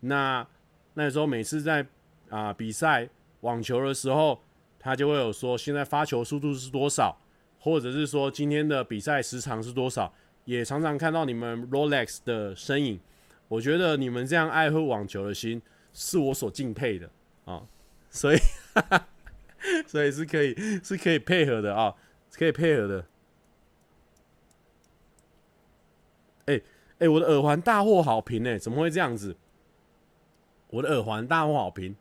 [0.00, 0.46] 那。
[0.94, 1.86] 那时候每次在
[2.28, 3.08] 啊、比赛
[3.40, 4.40] 网球的时候，
[4.78, 7.20] 他就会有说现在发球速度是多少，
[7.58, 10.12] 或者是说今天的比赛时长是多少，
[10.44, 13.00] 也常常看到你们 Rolex 的身影。
[13.48, 15.60] 我觉得你们这样爱护网球的心
[15.92, 17.10] 是我所敬佩的
[17.46, 17.62] 啊，
[18.08, 18.38] 所以
[18.74, 19.08] 哈哈
[19.88, 21.94] 所以是可以是可以配合的啊，
[22.32, 23.06] 可以配合的。
[26.46, 26.62] 哎、欸、
[27.00, 29.36] 哎、我的耳环大获好评哎、怎么会这样子？
[30.70, 31.96] 我的耳环大获好评，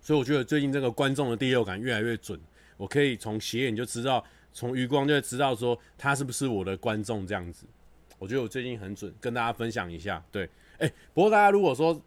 [0.00, 2.40] 所以我觉得最近这个观众的第六感越来越准。
[2.78, 7.66] 我可以从斜眼就知道，从余光就知道说他是不是我的观众这样子。
[8.18, 10.24] 我觉得我最近很准，跟大家分享一下。
[10.32, 10.48] 对，
[10.80, 12.00] 哎、不过大家如果说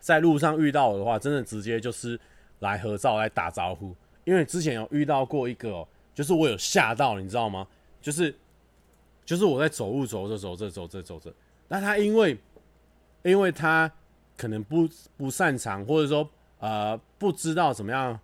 [0.00, 2.18] 在路上遇到我的话，真的直接就是
[2.60, 3.94] 来合照来打招呼，
[4.24, 7.66] 因为之前有遇到过一个、喔，就是我有吓到，你知道吗？
[8.00, 8.34] 就是
[9.24, 11.32] 就是我在走路走着走着走着走着，
[11.68, 12.38] 那他因为
[13.22, 13.92] 因为他
[14.36, 18.18] 可能不不擅长，或者说呃不知道怎么样。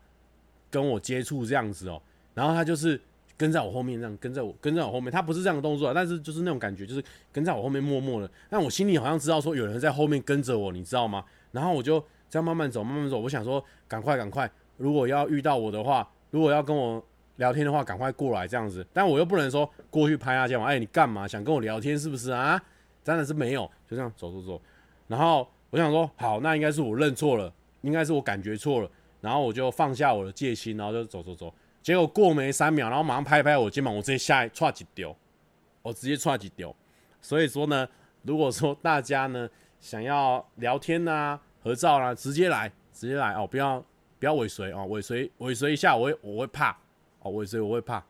[0.68, 2.02] 跟我接触这样子哦、
[2.34, 3.00] 然后他就是
[3.36, 8.30] 跟在我后面这样跟在我跟在我后面，他不是这样的动作，但是就是那种感觉，就是跟在我后面默默的。
[8.48, 11.24] 但我心里好像知道说有人在后面跟着我，你知道吗？
[11.52, 13.18] 然后我就这样慢慢走，慢慢走。
[13.18, 17.04] 我想说赶快赶快，如果要遇到我的话，如果要跟我
[17.36, 18.86] 聊天的话，赶快过来这样子。
[18.92, 21.28] 但我又不能说过去拍他肩膀，哎，你干嘛？
[21.28, 22.62] 想跟我聊天是不是啊？
[23.04, 24.60] 真的是没有，就这样走走走。
[25.06, 28.90] 然后我想说好，那应该是我认错了，应该是我感觉错了。
[29.20, 31.52] 然后我就放下我的戒心，然后就走走走。
[31.86, 35.16] 结果过没三秒，然后马上拍拍我肩膀，我直接下来踹几丢，
[35.82, 36.74] 我直接踹几丢。
[37.22, 37.88] 所以说呢，
[38.22, 43.80] 如果说大家呢想要聊天啊、合照啊，直接来，直接来哦，不要
[44.18, 46.76] 不要尾随哦，尾随尾随一下，我会我会怕
[47.20, 48.04] 哦，尾随我会怕。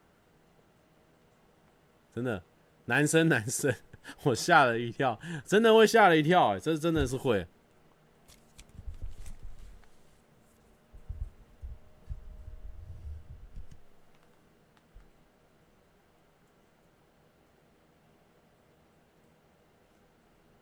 [2.15, 2.43] 真的，
[2.87, 3.75] 男生男生，
[4.25, 7.47] 我吓了一跳，真的会吓了一跳，哎，这真的是会。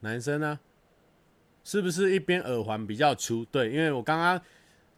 [0.05, 0.61] 男生呢，
[1.65, 3.43] 是不是一边耳环比较粗？
[3.47, 4.41] 对，因为我刚刚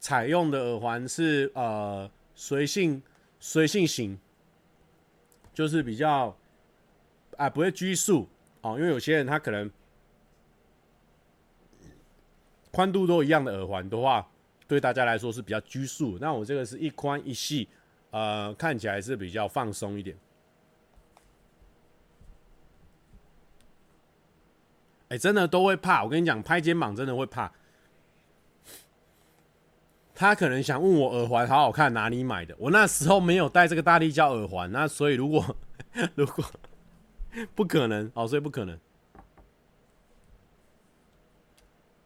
[0.01, 3.01] 采用的耳环是呃随性
[3.39, 4.19] 随性型，
[5.55, 6.37] 就是比较
[7.37, 8.29] 啊不会拘束
[8.63, 8.77] 哦。
[8.77, 9.71] 因为有些人他可能
[12.73, 14.29] 宽度都一样的耳环的话，
[14.67, 16.19] 对大家来说是比较拘束。
[16.21, 17.69] 那我这个是一宽一细，
[18.11, 20.17] 呃，看起来是比较放松一点。
[25.09, 26.03] 哎、真的都会怕。
[26.03, 27.53] 我跟你讲，拍肩膀真的会怕。
[30.15, 32.57] 他可能想问我耳环好好看，哪里买的？
[32.59, 35.57] 我那时候没有戴这个大力胶耳环，那所以如果
[36.17, 36.45] 如果
[37.55, 38.79] 不可能哦，所以不可能。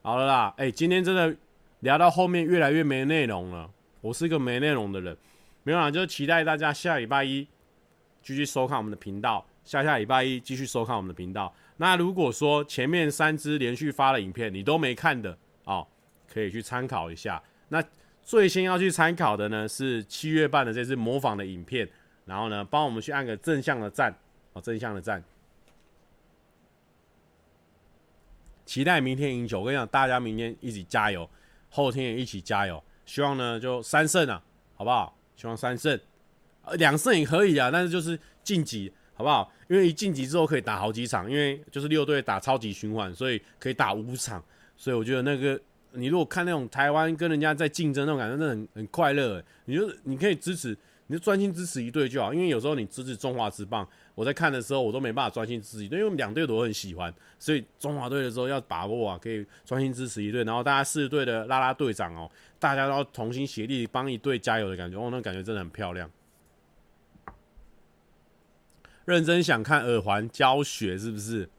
[0.03, 1.37] 好了啦，哎、今天真的
[1.81, 3.71] 聊到后面越来越没内容了。
[4.01, 5.17] 我是一个没内容的人，
[5.63, 7.47] 没有啦，就期待大家下礼拜一
[8.23, 11.55] 继续收看我们的频道，下下礼拜一继续收看我们的频道。
[11.81, 15.87] 那如果说前面三支连续发的影片你都没看的哦，
[16.31, 17.43] 可以去参考一下。
[17.71, 17.83] 那
[18.23, 21.89] 最先要去参考的呢是七月半的这支模仿的影片，
[22.27, 24.15] 然后呢帮我们去按个正向的赞
[24.53, 25.25] 哦，正向的赞。
[28.67, 31.29] 期待明天赢球，我跟你讲，大家明天一起加油，
[31.71, 32.85] 后天也一起加油。
[33.07, 34.43] 希望呢就三胜啊，
[34.77, 35.17] 好不好？
[35.35, 35.99] 希望三胜，
[36.63, 38.93] 呃，两胜也可以啊，但是就是晋级。
[39.21, 39.53] 好不好？
[39.69, 44.43] 因为一晋级之后可以打好几场，因为就是六队打超级循环，所以可以打五场。
[44.75, 45.61] 所以我觉得那个
[45.93, 49.45] 你如果看那种台湾跟人家在竞争那种感觉，真的很很快乐。
[49.67, 50.75] 你就你可以支持，
[51.09, 52.33] 你就专心支持一队就好。
[52.33, 57.13] 因为有时候你支持中华职棒，我在看的时候我都没办法专心支持一队，因为两队都很喜欢。
[57.39, 60.43] 所以中华队的时候要把握啊，可以专心支持一队。
[60.45, 66.11] 然后大家四队的啦啦队长哦，大家都要同心协力帮一队加油的感觉，哦，那感觉真的很漂亮。
[69.11, 71.51] 认真想看耳环教学是不是？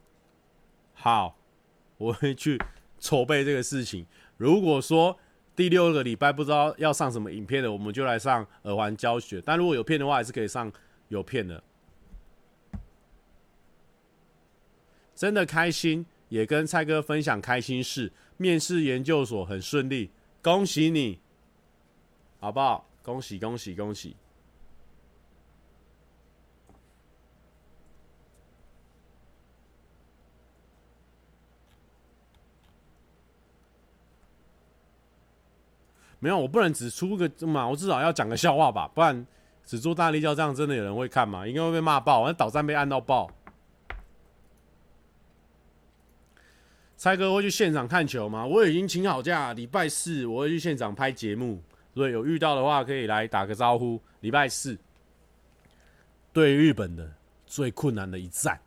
[0.94, 1.38] 好，
[1.98, 2.58] 我会去
[2.98, 4.06] 筹备这个事情。
[4.38, 5.20] 如果说
[5.56, 9.42] 第六个礼拜不知道要上什么影片的，我们就来上耳环教学。
[9.46, 10.72] 但如果有片的话，还是可以上
[11.10, 11.62] 有片的。
[15.14, 18.12] 真的开心，也跟蔡哥分享开心事。
[18.38, 20.10] 面试研究所很顺利，
[20.42, 21.20] 恭喜你，
[22.40, 22.88] 好不好？
[23.04, 24.16] 恭喜恭喜恭喜！
[36.24, 39.26] 没有，我不能只出个嘛，我至少要讲个笑话吧，不然
[39.66, 41.48] 只做大力胶这样真的有人会看吗？
[41.48, 43.28] 应该会被骂爆，那导弹被按到爆。
[46.96, 48.46] 蔡哥会去现场看球吗？
[48.46, 51.60] 我已经请好假，礼拜四我会去现场拍节目，
[51.96, 54.00] 所以有遇到的话可以来打个招呼。
[54.20, 54.78] 礼拜四
[56.32, 57.12] 对日本的
[57.48, 58.62] 最困难的一战，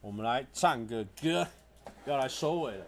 [0.00, 1.46] 我们来唱个歌，
[2.06, 2.86] 要来收尾了。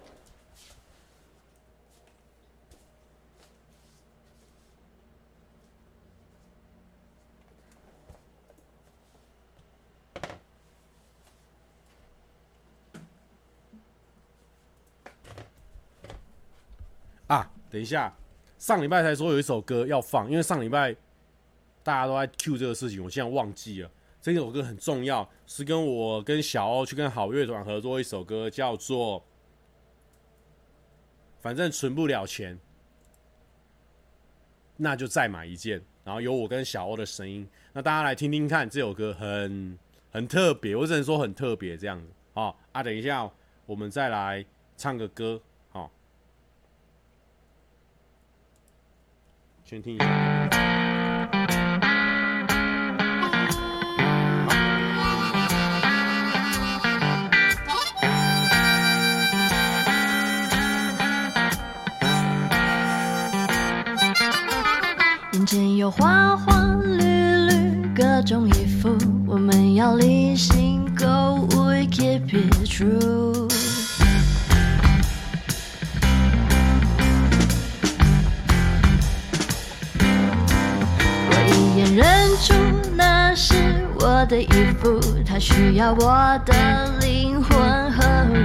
[17.26, 18.16] 啊，等一下，
[18.56, 20.94] 上礼拜才说有一首歌要放，因为上礼拜
[21.82, 23.90] 大家都在 Q 这个事情，我现在忘记了。
[24.20, 29.20] 这首歌很重要，是跟我跟小欧去跟好乐团合作一首歌，叫做
[31.40, 32.54] 《反正存不了钱》，
[34.76, 35.82] 那就再买一件。
[36.04, 39.76] 然后有我跟小欧的声音，那大家来听听看，这首歌很
[40.12, 42.06] 很特别，我只能说很特别这样子。
[42.34, 43.28] 好啊，等一下
[43.66, 44.46] 我们再来
[44.76, 45.42] 唱个歌。
[49.64, 50.04] 先听一下。
[65.32, 67.02] 眼前有花花绿
[67.48, 68.94] 绿各种衣服，
[69.26, 71.06] 我们要理性购
[71.36, 73.53] 物，keep it true。
[84.26, 84.48] 的衣
[84.80, 86.54] 服，它需要我的
[87.00, 88.02] 灵魂和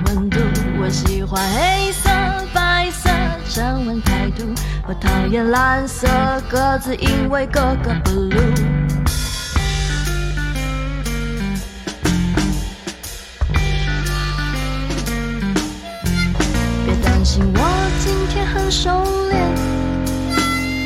[0.08, 0.38] 温度。
[0.82, 2.10] 我喜欢黑色、
[2.54, 3.10] 白色，
[3.50, 4.44] 沉稳态度。
[4.88, 6.08] 我讨厌蓝色
[6.50, 8.30] 格子，因为格格不入。
[16.86, 19.48] 别担心，我今天很熟练。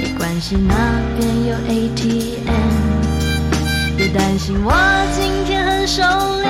[0.01, 2.92] 没关系，那边有 ATM。
[3.95, 4.73] 别担心，我
[5.15, 6.47] 今天很收敛。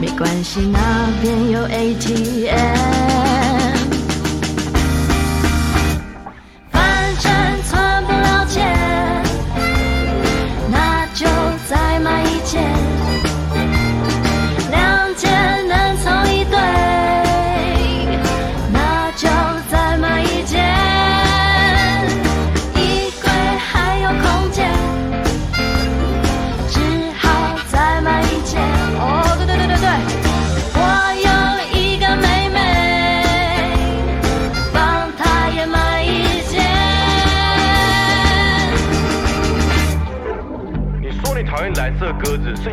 [0.00, 3.47] 没关系，那边有 ATM。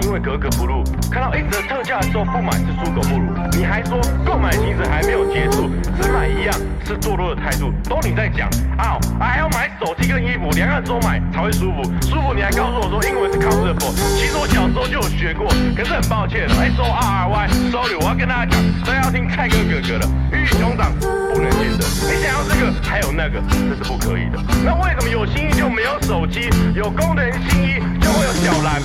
[0.06, 3.26] 因为格格不入，看到一折特价的时候不买是猪狗不如，
[3.58, 5.68] 你还说购买行程还没有结束，
[6.00, 6.54] 只买一样
[6.86, 8.48] 是堕落的态度，都你在讲。
[8.78, 20.06] 啊，还要买手机跟衣服，两样都买才会舒服，舒服你还告诉我说英文是 comfortable，其实我小时候就有学过，可是很抱歉，S O R Y sorry，我要跟大家讲，都要听蔡哥哥哥的，
[20.38, 28.78] 鱼与熊掌不能兼得，你想要这个还有那个，这是不可以的，那为什么有新衣就没有手机，有功能新衣就会有小蓝，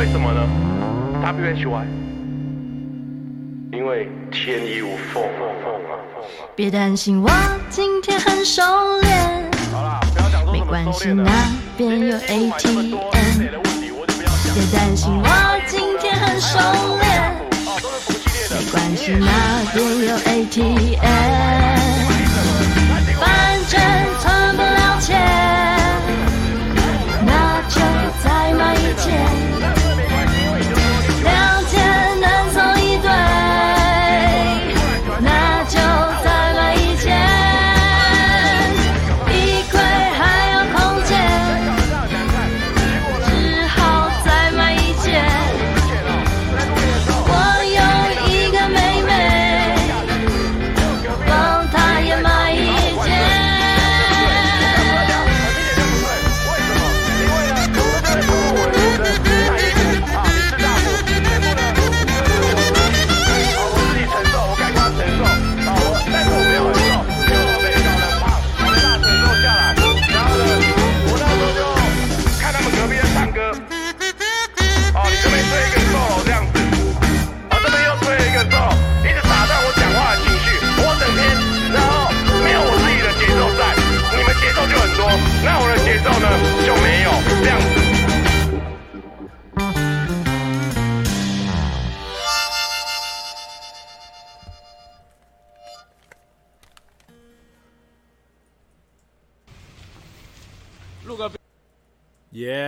[0.00, 0.40] 为什么呢
[1.22, 1.86] ？W H Y，
[3.70, 5.22] 因为天衣无缝。
[6.56, 7.30] 别担心，我
[7.68, 8.62] 今天很熟
[9.02, 9.50] 练。
[9.70, 11.30] 好啦，不要讲说没关系，那
[11.76, 13.44] 边有 A T M。
[14.54, 15.28] 别担心，我
[15.66, 16.58] 今天很熟
[17.02, 17.36] 练。
[18.52, 19.26] 没关系，那
[19.74, 20.46] 边有 A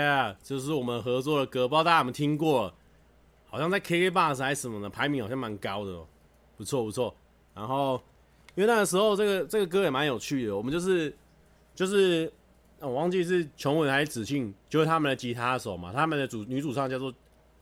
[0.03, 2.73] 耶，这是我们合作的歌，不知道大家有没有听过？
[3.47, 6.07] 好像在 KKBOX 还是什么的，排名好像蛮高的哦，
[6.57, 7.15] 不错不错。
[7.55, 8.03] 然后，
[8.55, 11.15] 因为那个时候这个这个歌也蛮有趣的，我们就是
[11.75, 12.33] 就是
[12.81, 17.13] 我忘记是琼文还是子庆，就是他们的吉他手嘛，他们的主女主唱叫做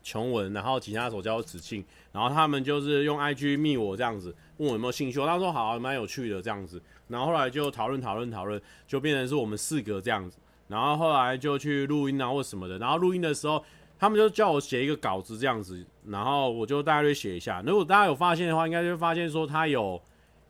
[0.01, 10.37] 琼文，然后吉他手叫做子庆，然后他们就是用 IG 密我这样子，问我有没有兴趣，他说好，蛮有趣的这样子，然后后来就讨论讨论讨论，就变成是我们四个这样子。
[10.71, 13.63] 然后后来就去录音啊或什么的，然后录音的时候，
[13.99, 17.61] 他们就叫我写一个稿子这样子，然后我就大概写一下。
[17.65, 20.01] 如果大家有发现的话，应该就会发现说他有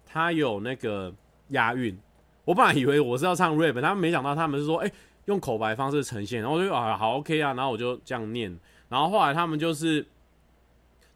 [0.06, 1.12] 他有那个
[1.50, 1.98] 押韵。
[2.46, 4.92] 我本来以为我是要唱 rap，他们没想到他们是说，哎，
[5.26, 6.42] 用口白方式呈现。
[6.42, 8.56] 然后我就啊好 OK 啊，然后我就这样念。
[8.88, 10.06] 然后后来他们就是。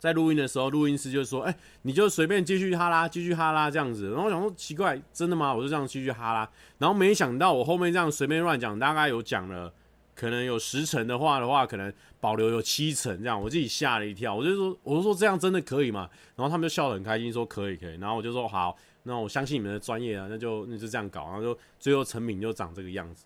[0.05, 5.51] 在录音的时候，录音师就说：“哎、你就随便继续哈拉，继续哈拉这样子。”然后我想说奇怪，真的吗？
[5.51, 6.49] 我就这样继续哈拉。
[6.77, 9.73] 然后没想到我后面这样随便乱讲，大概有讲了，
[10.13, 13.41] 可能有十成的话的话，可能保留有七成这样。
[13.41, 16.07] 我自己吓了一跳，我就说：“我就说这样真的可以吗？”
[16.37, 23.25] 然后他们就笑得很开心，说：“可以，可以。”然后我就说：“好，那我相信你们的专业啊，那就那就这样搞。”然后就最后成品就长这个样子。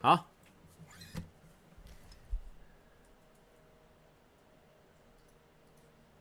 [0.00, 0.28] 好。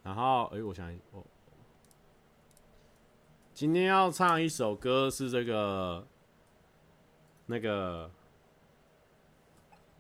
[0.07, 1.21] 然后，哎，我想，我
[3.53, 6.07] 今天要唱一首歌，是这个
[7.45, 8.09] 那个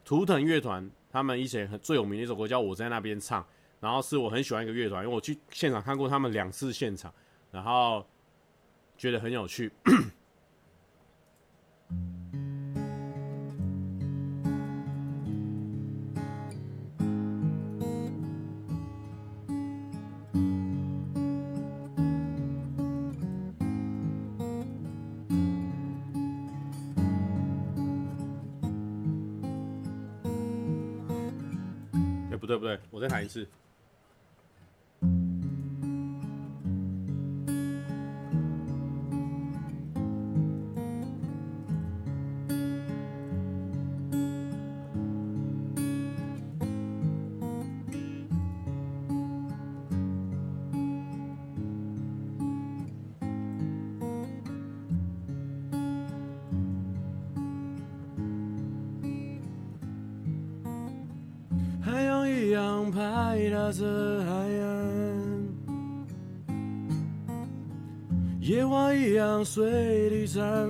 [0.05, 3.43] 图腾乐团他们以前很最有名的一首歌，叫《我在那边唱》。
[3.81, 7.13] 然后是我很喜欢一个乐团，因为我去现场看过他们两次现场，
[7.51, 8.07] 然后
[8.97, 9.69] 觉得很有趣。
[33.07, 33.47] 再弹一次。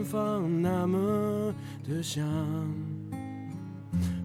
[0.07, 1.53] 地绽放，那么
[1.87, 2.25] 的香。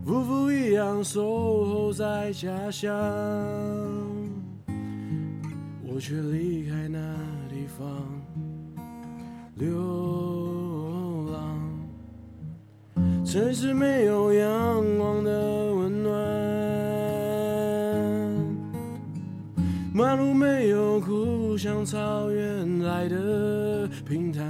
[0.05, 2.91] 夫妇一样守候在家乡，
[5.85, 6.99] 我却离开那
[7.51, 7.89] 地方
[9.57, 11.59] 流浪。
[13.25, 16.13] 城市没有阳光的温暖。
[19.95, 24.43] 马路没有哭，像草原来的平坦。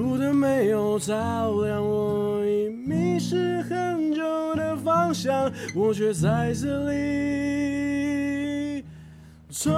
[0.00, 1.14] 路灯没有照
[1.60, 8.82] 亮我已迷失很久的方向，我却在这里
[9.52, 9.68] 惆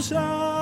[0.00, 0.53] 怅。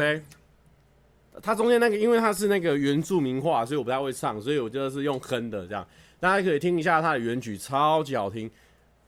[0.00, 0.22] OK，
[1.42, 5.86] 它中间那个，因为它是那个原住民话，所以我不太会唱，所以我就是用哼的这样。
[6.18, 8.50] 大家可以听一下它的原曲，超级好听。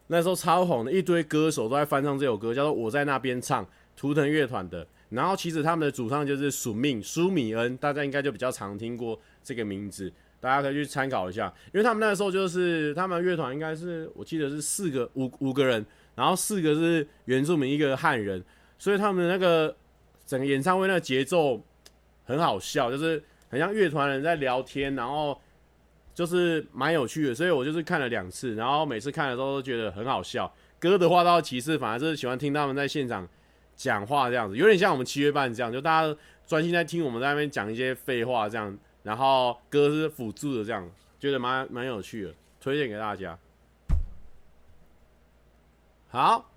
[0.08, 3.64] 那时候超红的，一堆歌手都在翻唱这首歌，叫做《我在那边唱》，
[3.96, 4.86] 图腾乐团的。
[5.08, 11.50] 然后其实他们的主唱就是署命舒米恩，大家应该就比较常听过这个名字，大家可以去参考一下。
[11.72, 18.44] 因为他们那时候就是他们乐团应该是我记得是四个五五个人，然后四个是原住民，一个汉人，
[18.78, 19.74] 所以他们那个。
[20.32, 21.62] 整个演唱会那个节奏
[22.24, 25.38] 很好笑，就是很像乐团人在聊天，然后
[26.14, 30.50] 就是蛮有趣的，所以我就是看了两次，然后每次看的时候都觉得很好笑。
[30.78, 33.28] 歌的话倒其次，反而是喜欢听他们在现场
[33.76, 40.90] 讲话这样子，有点像我们七月半这样，就大家专心在听我们在那边讲一些废话这样，然后歌是辅助的这样，
[41.20, 43.38] 觉得蛮蛮有趣的，推荐给大家。
[46.08, 46.51] 好。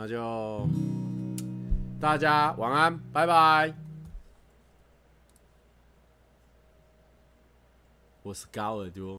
[0.00, 0.66] 那就
[2.00, 3.74] 大家晚安，拜拜。
[8.22, 9.06] 我是高耳朵。